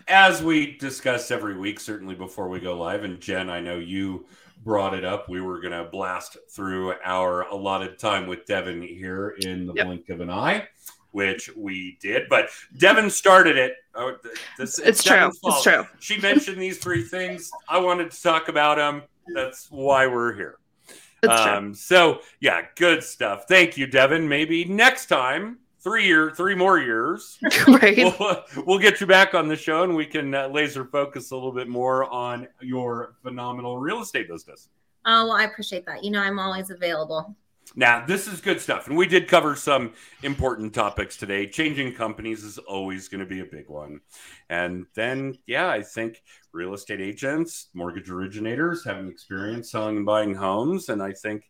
as 0.08 0.42
we 0.42 0.76
discuss 0.78 1.30
every 1.30 1.56
week, 1.56 1.80
certainly 1.80 2.16
before 2.16 2.50
we 2.50 2.60
go 2.60 2.76
live, 2.76 3.04
and 3.04 3.20
Jen, 3.20 3.48
I 3.48 3.60
know 3.60 3.78
you 3.78 4.26
brought 4.64 4.96
it 4.96 5.06
up. 5.06 5.30
We 5.30 5.40
were 5.40 5.62
going 5.62 5.74
to 5.74 5.90
blast 5.90 6.36
through 6.52 6.96
our 7.06 7.44
allotted 7.44 8.00
time 8.00 8.26
with 8.28 8.46
Devin 8.46 8.82
here 8.82 9.36
in 9.42 9.68
the 9.68 9.74
Yep. 9.76 9.86
blink 9.86 10.10
of 10.10 10.20
an 10.22 10.32
eye, 10.32 10.68
which 11.12 11.50
we 11.56 11.98
did. 12.02 12.24
But 12.30 12.50
Devin 12.78 13.10
started 13.10 13.58
it. 13.58 13.74
Oh, 13.96 14.16
th- 14.22 14.36
this, 14.58 14.80
It's 14.80 15.04
true. 15.04 15.16
Devin's 15.16 15.40
It's 15.44 15.64
true. 15.64 15.86
She 16.00 16.20
mentioned 16.20 16.62
these 16.62 16.78
three 16.78 17.04
things. 17.04 17.52
I 17.68 17.80
wanted 17.80 18.12
to 18.12 18.22
talk 18.22 18.48
about 18.48 18.78
them. 18.78 19.04
That's 19.34 19.70
why 19.70 20.08
we're 20.08 20.34
here. 20.34 20.58
It's 21.22 21.42
true. 21.42 21.52
Um, 21.52 21.74
so 21.74 22.22
yeah, 22.40 22.62
good 22.76 23.04
stuff. 23.04 23.46
Thank 23.48 23.78
you, 23.78 23.88
Devin. 23.88 24.28
Maybe 24.28 24.66
next 24.66 25.08
time, 25.08 25.60
three 25.82 26.06
year, 26.06 26.32
three 26.32 26.56
more 26.56 26.80
years, 26.80 27.38
right. 27.68 27.98
we'll, 27.98 28.44
we'll 28.66 28.80
get 28.80 29.02
you 29.02 29.08
back 29.08 29.34
on 29.34 29.48
the 29.48 29.56
show 29.56 29.84
and 29.84 29.96
we 29.96 30.06
can 30.06 30.34
uh, 30.34 30.48
laser 30.48 30.86
focus 30.86 31.32
a 31.32 31.36
little 31.36 31.52
bit 31.52 31.68
more 31.68 32.10
on 32.12 32.48
your 32.62 33.16
phenomenal 33.22 33.78
real 33.78 34.02
estate 34.02 34.30
business. 34.30 34.70
Oh, 35.06 35.28
well, 35.28 35.32
I 35.32 35.44
appreciate 35.46 35.86
that. 35.86 36.04
You 36.04 36.12
know, 36.12 36.20
I'm 36.20 36.40
always 36.40 36.70
available. 36.70 37.36
Now, 37.76 38.04
this 38.06 38.28
is 38.28 38.42
good 38.42 38.60
stuff, 38.60 38.88
and 38.88 38.98
we 38.98 39.06
did 39.06 39.28
cover 39.28 39.56
some 39.56 39.94
important 40.24 40.74
topics 40.74 41.16
today. 41.18 41.48
Changing 41.48 41.94
companies 41.94 42.44
is 42.44 42.58
always 42.58 43.08
going 43.08 43.20
to 43.20 43.28
be 43.28 43.42
a 43.42 43.46
big 43.46 43.70
one, 43.70 44.02
and 44.50 44.88
then 44.96 45.38
yeah, 45.46 45.70
I 45.70 45.84
think 45.84 46.22
real 46.52 46.74
estate 46.74 47.00
agents, 47.00 47.70
mortgage 47.74 48.10
originators 48.10 48.84
having 48.84 49.08
experience 49.08 49.72
selling 49.72 49.98
and 49.98 50.06
buying 50.06 50.34
homes, 50.34 50.90
and 50.90 51.02
I 51.02 51.12
think 51.14 51.44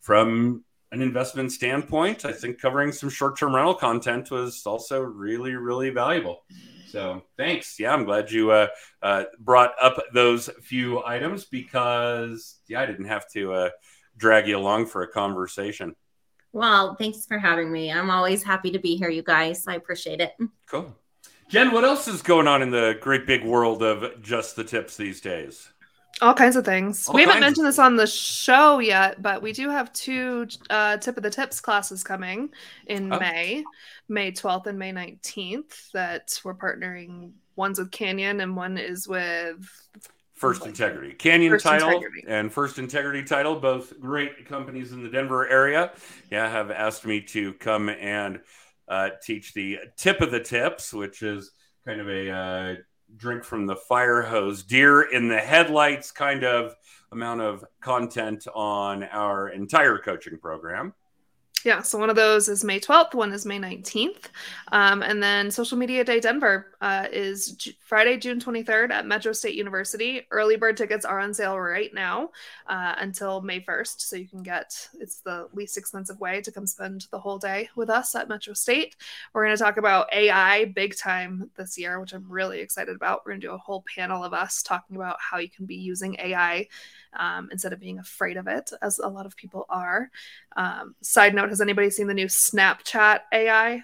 from 0.00 0.64
an 0.90 1.02
investment 1.02 1.52
standpoint, 1.52 2.24
I 2.24 2.32
think 2.32 2.60
covering 2.60 2.90
some 2.92 3.10
short-term 3.10 3.54
rental 3.54 3.74
content 3.74 4.30
was 4.30 4.64
also 4.64 5.02
really, 5.02 5.54
really 5.54 5.90
valuable. 5.90 6.44
So 6.88 7.22
thanks. 7.36 7.78
Yeah, 7.78 7.92
I'm 7.92 8.04
glad 8.04 8.30
you 8.30 8.50
uh, 8.50 8.68
uh, 9.02 9.24
brought 9.38 9.72
up 9.80 10.02
those 10.14 10.48
few 10.62 11.04
items 11.04 11.44
because 11.44 12.60
yeah, 12.68 12.80
I 12.80 12.86
didn't 12.86 13.04
have 13.04 13.28
to. 13.32 13.52
Uh, 13.52 13.70
drag 14.18 14.46
you 14.46 14.58
along 14.58 14.86
for 14.86 15.02
a 15.02 15.08
conversation. 15.08 15.94
Well, 16.52 16.94
thanks 16.96 17.24
for 17.26 17.38
having 17.38 17.70
me. 17.70 17.90
I'm 17.92 18.10
always 18.10 18.42
happy 18.42 18.70
to 18.72 18.78
be 18.78 18.96
here, 18.96 19.10
you 19.10 19.22
guys. 19.22 19.66
I 19.66 19.74
appreciate 19.74 20.20
it. 20.20 20.32
Cool. 20.66 20.94
Jen, 21.48 21.72
what 21.72 21.84
else 21.84 22.08
is 22.08 22.20
going 22.20 22.46
on 22.46 22.60
in 22.62 22.70
the 22.70 22.98
great 23.00 23.26
big 23.26 23.44
world 23.44 23.82
of 23.82 24.22
just 24.22 24.56
the 24.56 24.64
tips 24.64 24.96
these 24.96 25.20
days? 25.20 25.70
All 26.20 26.34
kinds 26.34 26.56
of 26.56 26.64
things. 26.64 27.08
All 27.08 27.14
we 27.14 27.22
haven't 27.22 27.40
mentioned 27.40 27.66
this 27.66 27.78
on 27.78 27.96
the 27.96 28.06
show 28.06 28.80
yet, 28.80 29.22
but 29.22 29.40
we 29.40 29.52
do 29.52 29.70
have 29.70 29.92
two 29.92 30.48
uh, 30.68 30.96
tip 30.96 31.16
of 31.16 31.22
the 31.22 31.30
tips 31.30 31.60
classes 31.60 32.02
coming 32.02 32.50
in 32.86 33.12
Oh. 33.12 33.18
May, 33.20 33.64
May 34.08 34.32
12th 34.32 34.66
and 34.66 34.78
May 34.78 34.92
19th. 34.92 35.92
That 35.92 36.38
we're 36.44 36.54
partnering. 36.54 37.32
One's 37.56 37.78
with 37.78 37.92
Canyon 37.92 38.40
and 38.40 38.56
one 38.56 38.78
is 38.78 39.06
with 39.06 39.68
First 40.38 40.66
Integrity, 40.66 41.14
Canyon 41.14 41.52
First 41.52 41.64
Title, 41.64 41.88
Integrity. 41.88 42.24
and 42.28 42.52
First 42.52 42.78
Integrity 42.78 43.24
Title, 43.24 43.58
both 43.58 43.98
great 43.98 44.46
companies 44.46 44.92
in 44.92 45.02
the 45.02 45.08
Denver 45.08 45.48
area. 45.48 45.92
Yeah, 46.30 46.48
have 46.48 46.70
asked 46.70 47.04
me 47.04 47.20
to 47.22 47.54
come 47.54 47.88
and 47.88 48.40
uh, 48.86 49.10
teach 49.20 49.52
the 49.52 49.78
tip 49.96 50.20
of 50.20 50.30
the 50.30 50.40
tips, 50.40 50.92
which 50.92 51.22
is 51.22 51.50
kind 51.84 52.00
of 52.00 52.08
a 52.08 52.30
uh, 52.30 52.74
drink 53.16 53.42
from 53.42 53.66
the 53.66 53.74
fire 53.74 54.22
hose, 54.22 54.62
deer 54.62 55.02
in 55.02 55.28
the 55.28 55.38
headlights 55.38 56.12
kind 56.12 56.44
of 56.44 56.74
amount 57.10 57.40
of 57.40 57.64
content 57.80 58.46
on 58.54 59.02
our 59.04 59.48
entire 59.48 59.98
coaching 59.98 60.38
program. 60.38 60.94
Yeah, 61.64 61.82
so 61.82 61.98
one 61.98 62.08
of 62.08 62.14
those 62.14 62.48
is 62.48 62.62
May 62.62 62.78
12th, 62.78 63.14
one 63.14 63.32
is 63.32 63.44
May 63.44 63.58
19th. 63.58 64.30
Um, 64.70 65.02
and 65.02 65.20
then 65.20 65.50
Social 65.50 65.76
Media 65.76 66.04
Day 66.04 66.20
Denver 66.20 66.76
uh, 66.80 67.08
is 67.10 67.52
J- 67.52 67.76
Friday, 67.80 68.16
June 68.16 68.38
23rd 68.38 68.92
at 68.92 69.06
Metro 69.06 69.32
State 69.32 69.56
University. 69.56 70.24
Early 70.30 70.56
bird 70.56 70.76
tickets 70.76 71.04
are 71.04 71.18
on 71.18 71.34
sale 71.34 71.58
right 71.58 71.92
now 71.92 72.30
uh, 72.68 72.94
until 72.98 73.42
May 73.42 73.60
1st. 73.60 74.02
So 74.02 74.14
you 74.14 74.28
can 74.28 74.44
get 74.44 74.88
it's 75.00 75.20
the 75.20 75.48
least 75.52 75.76
expensive 75.76 76.20
way 76.20 76.40
to 76.42 76.52
come 76.52 76.66
spend 76.66 77.06
the 77.10 77.18
whole 77.18 77.38
day 77.38 77.68
with 77.74 77.90
us 77.90 78.14
at 78.14 78.28
Metro 78.28 78.54
State. 78.54 78.94
We're 79.34 79.44
going 79.44 79.56
to 79.56 79.62
talk 79.62 79.78
about 79.78 80.12
AI 80.14 80.66
big 80.66 80.96
time 80.96 81.50
this 81.56 81.76
year, 81.76 82.00
which 82.00 82.12
I'm 82.12 82.30
really 82.30 82.60
excited 82.60 82.94
about. 82.94 83.22
We're 83.26 83.32
going 83.32 83.40
to 83.40 83.46
do 83.48 83.54
a 83.54 83.58
whole 83.58 83.84
panel 83.92 84.22
of 84.22 84.32
us 84.32 84.62
talking 84.62 84.94
about 84.94 85.16
how 85.18 85.38
you 85.38 85.50
can 85.50 85.66
be 85.66 85.76
using 85.76 86.14
AI 86.20 86.68
um, 87.16 87.48
instead 87.52 87.72
of 87.72 87.80
being 87.80 87.98
afraid 87.98 88.36
of 88.36 88.46
it, 88.46 88.70
as 88.82 88.98
a 88.98 89.08
lot 89.08 89.26
of 89.26 89.36
people 89.36 89.66
are. 89.68 90.10
Um, 90.56 90.94
side 91.02 91.34
note: 91.34 91.48
Has 91.48 91.60
anybody 91.60 91.90
seen 91.90 92.06
the 92.06 92.14
new 92.14 92.26
Snapchat 92.26 93.20
AI? 93.32 93.82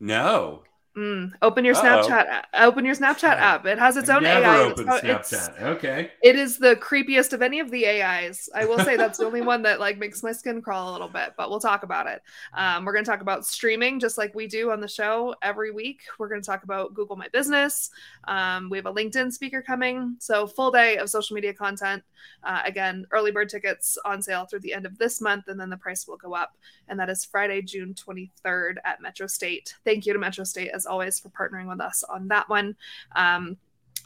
No. 0.00 0.64
Mm, 0.96 1.32
open 1.40 1.64
your 1.64 1.74
Uh-oh. 1.74 2.06
Snapchat. 2.06 2.42
Open 2.52 2.84
your 2.84 2.94
Snapchat 2.94 3.24
app. 3.38 3.64
It 3.64 3.78
has 3.78 3.96
its 3.96 4.10
own 4.10 4.22
never 4.24 4.44
AI. 4.44 4.58
opened 4.60 4.88
It's- 4.90 5.32
it's- 5.32 5.48
Snapchat. 5.48 5.62
okay. 5.62 6.12
it 6.22 6.36
is 6.36 6.58
the 6.58 6.76
creepiest 6.76 7.32
of 7.32 7.40
any 7.40 7.60
of 7.60 7.70
the 7.70 7.86
AIs. 7.86 8.50
I 8.54 8.66
will 8.66 8.78
say 8.78 8.96
that's 8.98 9.18
the 9.18 9.24
only 9.24 9.40
one 9.40 9.62
that 9.62 9.80
like 9.80 9.96
makes 9.96 10.22
my 10.22 10.32
skin 10.32 10.60
crawl 10.60 10.90
a 10.90 10.92
little 10.92 11.08
bit, 11.08 11.32
but 11.38 11.48
we'll 11.48 11.60
talk 11.60 11.82
about 11.82 12.06
it. 12.08 12.20
Um, 12.52 12.84
we're 12.84 12.92
going 12.92 13.04
to 13.06 13.10
talk 13.10 13.22
about 13.22 13.46
streaming 13.46 14.00
just 14.00 14.18
like 14.18 14.34
we 14.34 14.46
do 14.46 14.70
on 14.70 14.80
the 14.80 14.88
show 14.88 15.34
every 15.40 15.70
week. 15.70 16.02
We're 16.18 16.28
going 16.28 16.42
to 16.42 16.46
talk 16.46 16.64
about 16.64 16.92
Google 16.92 17.16
My 17.16 17.28
Business. 17.28 17.88
Um, 18.28 18.68
we 18.68 18.76
have 18.76 18.86
a 18.86 18.92
LinkedIn 18.92 19.32
speaker 19.32 19.62
coming. 19.62 20.16
So, 20.20 20.46
full 20.46 20.70
day 20.70 20.98
of 20.98 21.08
social 21.08 21.34
media 21.34 21.54
content. 21.54 22.02
Uh, 22.44 22.60
again, 22.66 23.06
early 23.12 23.30
bird 23.30 23.48
tickets 23.48 23.96
on 24.04 24.20
sale 24.20 24.44
through 24.44 24.60
the 24.60 24.74
end 24.74 24.84
of 24.86 24.98
this 24.98 25.20
month, 25.22 25.48
and 25.48 25.58
then 25.58 25.70
the 25.70 25.76
price 25.76 26.06
will 26.06 26.16
go 26.18 26.34
up. 26.34 26.56
And 26.88 27.00
that 27.00 27.08
is 27.08 27.24
Friday, 27.24 27.62
June 27.62 27.94
23rd 27.94 28.76
at 28.84 29.00
Metro 29.00 29.26
State. 29.26 29.74
Thank 29.84 30.04
you 30.06 30.12
to 30.12 30.18
Metro 30.18 30.44
State, 30.44 30.70
as 30.72 30.81
always, 30.86 31.18
for 31.18 31.28
partnering 31.30 31.68
with 31.68 31.80
us 31.80 32.02
on 32.04 32.28
that 32.28 32.48
one. 32.48 32.76
Um, 33.14 33.56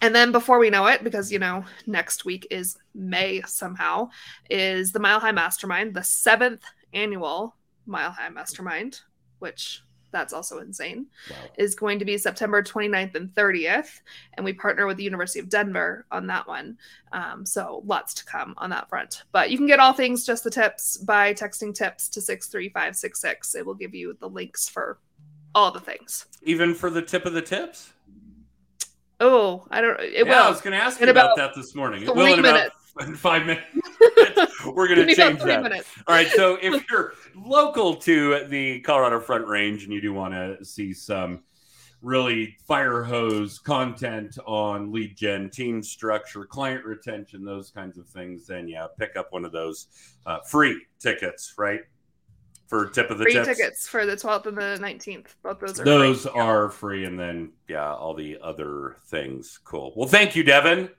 and 0.02 0.14
then 0.14 0.30
before 0.30 0.58
we 0.58 0.70
know 0.70 0.86
it, 0.86 1.02
because 1.02 1.32
you 1.32 1.38
know, 1.38 1.64
next 1.86 2.24
week 2.24 2.46
is 2.50 2.76
May 2.94 3.42
somehow, 3.46 4.10
is 4.50 4.92
the 4.92 5.00
Mile 5.00 5.20
High 5.20 5.32
Mastermind, 5.32 5.94
the 5.94 6.02
seventh 6.02 6.62
annual 6.92 7.56
Mile 7.86 8.10
High 8.10 8.28
Mastermind, 8.28 9.00
which 9.38 9.82
that's 10.12 10.32
also 10.32 10.60
insane, 10.60 11.06
Wow. 11.30 11.36
is 11.58 11.74
going 11.74 11.98
to 11.98 12.04
be 12.04 12.16
September 12.16 12.62
29th 12.62 13.14
and 13.16 13.28
30th. 13.34 14.00
And 14.34 14.44
we 14.44 14.52
partner 14.52 14.86
with 14.86 14.96
the 14.96 15.04
University 15.04 15.40
of 15.40 15.48
Denver 15.50 16.06
on 16.10 16.26
that 16.28 16.46
one. 16.48 16.78
Um, 17.12 17.44
so 17.44 17.82
lots 17.84 18.14
to 18.14 18.24
come 18.24 18.54
on 18.56 18.70
that 18.70 18.88
front. 18.88 19.24
But 19.32 19.50
you 19.50 19.58
can 19.58 19.66
get 19.66 19.80
all 19.80 19.92
things 19.92 20.24
just 20.24 20.44
the 20.44 20.50
tips 20.50 20.96
by 20.96 21.34
texting 21.34 21.74
tips 21.74 22.08
to 22.10 22.20
63566. 22.20 23.54
It 23.56 23.66
will 23.66 23.74
give 23.74 23.94
you 23.94 24.16
the 24.18 24.28
links 24.28 24.68
for 24.68 24.98
all 25.56 25.70
the 25.70 25.80
things. 25.80 26.26
Even 26.42 26.74
for 26.74 26.90
the 26.90 27.02
tip 27.02 27.24
of 27.24 27.32
the 27.32 27.42
tips? 27.42 27.92
Oh, 29.18 29.66
I 29.70 29.80
don't 29.80 29.98
it 29.98 30.26
yeah, 30.26 30.42
I 30.42 30.50
was 30.50 30.60
going 30.60 30.78
to 30.78 30.84
ask 30.84 31.00
In 31.00 31.06
you 31.06 31.10
about, 31.10 31.32
about 31.32 31.36
that 31.54 31.54
this 31.58 31.74
morning. 31.74 32.02
It 32.02 32.12
three 32.12 32.14
will 32.14 32.34
in 32.34 32.38
about 32.40 32.54
minutes. 32.54 32.76
in 33.00 33.14
five 33.14 33.46
minutes. 33.46 33.64
We're 34.66 34.86
going 34.86 35.06
to 35.08 35.14
change 35.14 35.40
that. 35.40 35.62
minutes. 35.62 35.88
All 36.06 36.14
right. 36.14 36.28
So 36.28 36.58
if 36.60 36.84
you're 36.90 37.14
local 37.34 37.96
to 37.96 38.44
the 38.48 38.80
Colorado 38.80 39.18
Front 39.18 39.46
Range 39.46 39.82
and 39.82 39.92
you 39.92 40.02
do 40.02 40.12
want 40.12 40.34
to 40.34 40.62
see 40.62 40.92
some 40.92 41.42
really 42.02 42.54
fire 42.68 43.02
hose 43.02 43.58
content 43.58 44.38
on 44.46 44.92
lead 44.92 45.16
gen, 45.16 45.48
team 45.48 45.82
structure, 45.82 46.44
client 46.44 46.84
retention, 46.84 47.44
those 47.44 47.70
kinds 47.70 47.96
of 47.96 48.06
things, 48.08 48.46
then 48.46 48.68
yeah, 48.68 48.86
pick 48.98 49.16
up 49.16 49.32
one 49.32 49.46
of 49.46 49.52
those 49.52 49.86
uh, 50.26 50.40
free 50.40 50.84
tickets, 50.98 51.54
right? 51.56 51.80
For 52.66 52.88
tip 52.88 53.10
of 53.10 53.18
the 53.18 53.24
Free 53.24 53.34
tips. 53.34 53.46
tickets 53.48 53.88
for 53.88 54.06
the 54.06 54.16
12th 54.16 54.46
and 54.46 54.56
the 54.56 54.78
19th. 54.84 55.26
Both 55.42 55.60
those 55.60 55.80
are 55.80 55.84
Those 55.84 56.22
free. 56.22 56.40
are 56.40 56.70
free, 56.70 57.04
and 57.04 57.18
then 57.18 57.52
yeah, 57.68 57.92
all 57.94 58.14
the 58.14 58.38
other 58.42 58.96
things. 59.06 59.58
Cool. 59.64 59.92
Well, 59.96 60.08
thank 60.08 60.34
you, 60.34 60.42
Devin. 60.42 60.90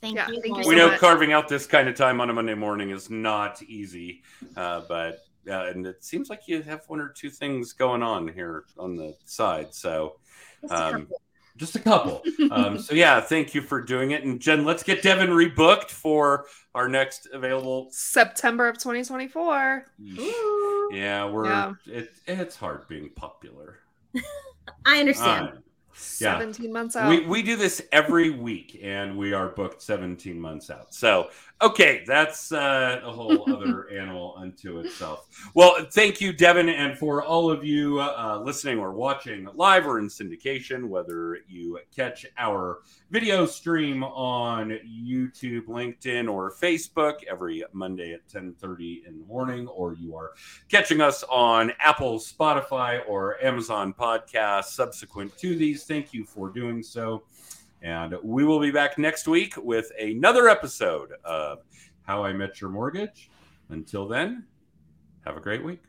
Thank 0.00 0.16
Yeah, 0.16 0.28
you. 0.28 0.40
thank 0.42 0.56
you 0.58 0.62
so 0.64 0.68
we 0.68 0.76
know 0.76 0.88
much. 0.88 1.00
carving 1.00 1.32
out 1.32 1.48
this 1.48 1.66
kind 1.66 1.88
of 1.88 1.94
time 1.96 2.20
on 2.20 2.28
a 2.28 2.32
Monday 2.32 2.54
morning 2.54 2.90
is 2.90 3.08
not 3.08 3.62
easy, 3.62 4.22
uh, 4.56 4.82
but 4.88 5.20
uh, 5.48 5.66
and 5.66 5.86
it 5.86 6.04
seems 6.04 6.28
like 6.28 6.40
you 6.46 6.62
have 6.62 6.82
one 6.88 7.00
or 7.00 7.08
two 7.08 7.30
things 7.30 7.72
going 7.72 8.02
on 8.02 8.28
here 8.28 8.64
on 8.78 8.96
the 8.96 9.14
side. 9.24 9.74
So 9.74 10.16
um, 10.70 11.02
couple. 11.02 11.20
Just 11.56 11.76
a 11.76 11.78
couple. 11.78 12.22
um, 12.50 12.78
so 12.80 12.94
yeah, 12.94 13.20
thank 13.20 13.54
you 13.54 13.62
for 13.62 13.80
doing 13.80 14.10
it. 14.10 14.24
And 14.24 14.40
Jen, 14.40 14.64
let's 14.64 14.82
get 14.82 15.02
Devin 15.02 15.30
rebooked 15.30 15.90
for 15.90 16.46
our 16.74 16.88
next 16.88 17.28
available. 17.32 17.88
September 17.90 18.68
of 18.68 18.76
2024. 18.78 19.84
Yeah, 20.92 21.24
we're 21.26 21.46
Yeah. 21.46 21.72
It, 21.86 22.10
it's 22.26 22.56
hard 22.56 22.88
being 22.88 23.10
popular. 23.10 23.78
I 24.86 25.00
understand. 25.00 25.48
Uh, 25.48 25.52
Yeah. 26.18 26.38
17 26.40 26.72
months 26.72 26.96
out. 26.96 27.08
we 27.08 27.24
we 27.24 27.40
do 27.40 27.54
this 27.54 27.80
every 27.92 28.30
week, 28.30 28.80
and 28.82 29.16
we 29.16 29.32
are 29.32 29.50
booked 29.50 29.80
17 29.80 30.40
months 30.40 30.68
out. 30.68 30.92
So 30.92 31.30
okay, 31.64 32.04
that's 32.06 32.52
uh, 32.52 33.00
a 33.02 33.10
whole 33.10 33.50
other 33.54 33.88
animal 33.88 34.34
unto 34.36 34.78
itself. 34.78 35.26
Well, 35.54 35.86
thank 35.90 36.20
you, 36.20 36.32
Devin, 36.32 36.68
and 36.68 36.98
for 36.98 37.22
all 37.22 37.50
of 37.50 37.64
you 37.64 38.00
uh, 38.00 38.40
listening 38.44 38.78
or 38.78 38.92
watching 38.92 39.48
live 39.54 39.86
or 39.86 39.98
in 39.98 40.08
syndication, 40.08 40.88
whether 40.88 41.38
you 41.48 41.78
catch 41.94 42.26
our 42.36 42.80
video 43.10 43.46
stream 43.46 44.04
on 44.04 44.78
YouTube, 44.86 45.66
LinkedIn, 45.66 46.30
or 46.30 46.52
Facebook 46.52 47.24
every 47.28 47.64
Monday 47.72 48.12
at 48.12 48.28
10:30 48.28 49.06
in 49.06 49.20
the 49.20 49.26
morning, 49.26 49.66
or 49.68 49.94
you 49.94 50.16
are 50.16 50.32
catching 50.68 51.00
us 51.00 51.24
on 51.30 51.72
Apple, 51.80 52.18
Spotify, 52.18 53.00
or 53.08 53.42
Amazon 53.42 53.94
podcasts 53.94 54.72
subsequent 54.74 55.36
to 55.38 55.56
these. 55.56 55.84
Thank 55.84 56.12
you 56.12 56.24
for 56.24 56.50
doing 56.50 56.82
so. 56.82 57.24
And 57.84 58.16
we 58.22 58.44
will 58.44 58.60
be 58.60 58.70
back 58.70 58.96
next 58.96 59.28
week 59.28 59.54
with 59.58 59.92
another 60.00 60.48
episode 60.48 61.10
of 61.22 61.58
How 62.02 62.24
I 62.24 62.32
Met 62.32 62.58
Your 62.58 62.70
Mortgage. 62.70 63.30
Until 63.68 64.08
then, 64.08 64.46
have 65.26 65.36
a 65.36 65.40
great 65.40 65.62
week. 65.62 65.82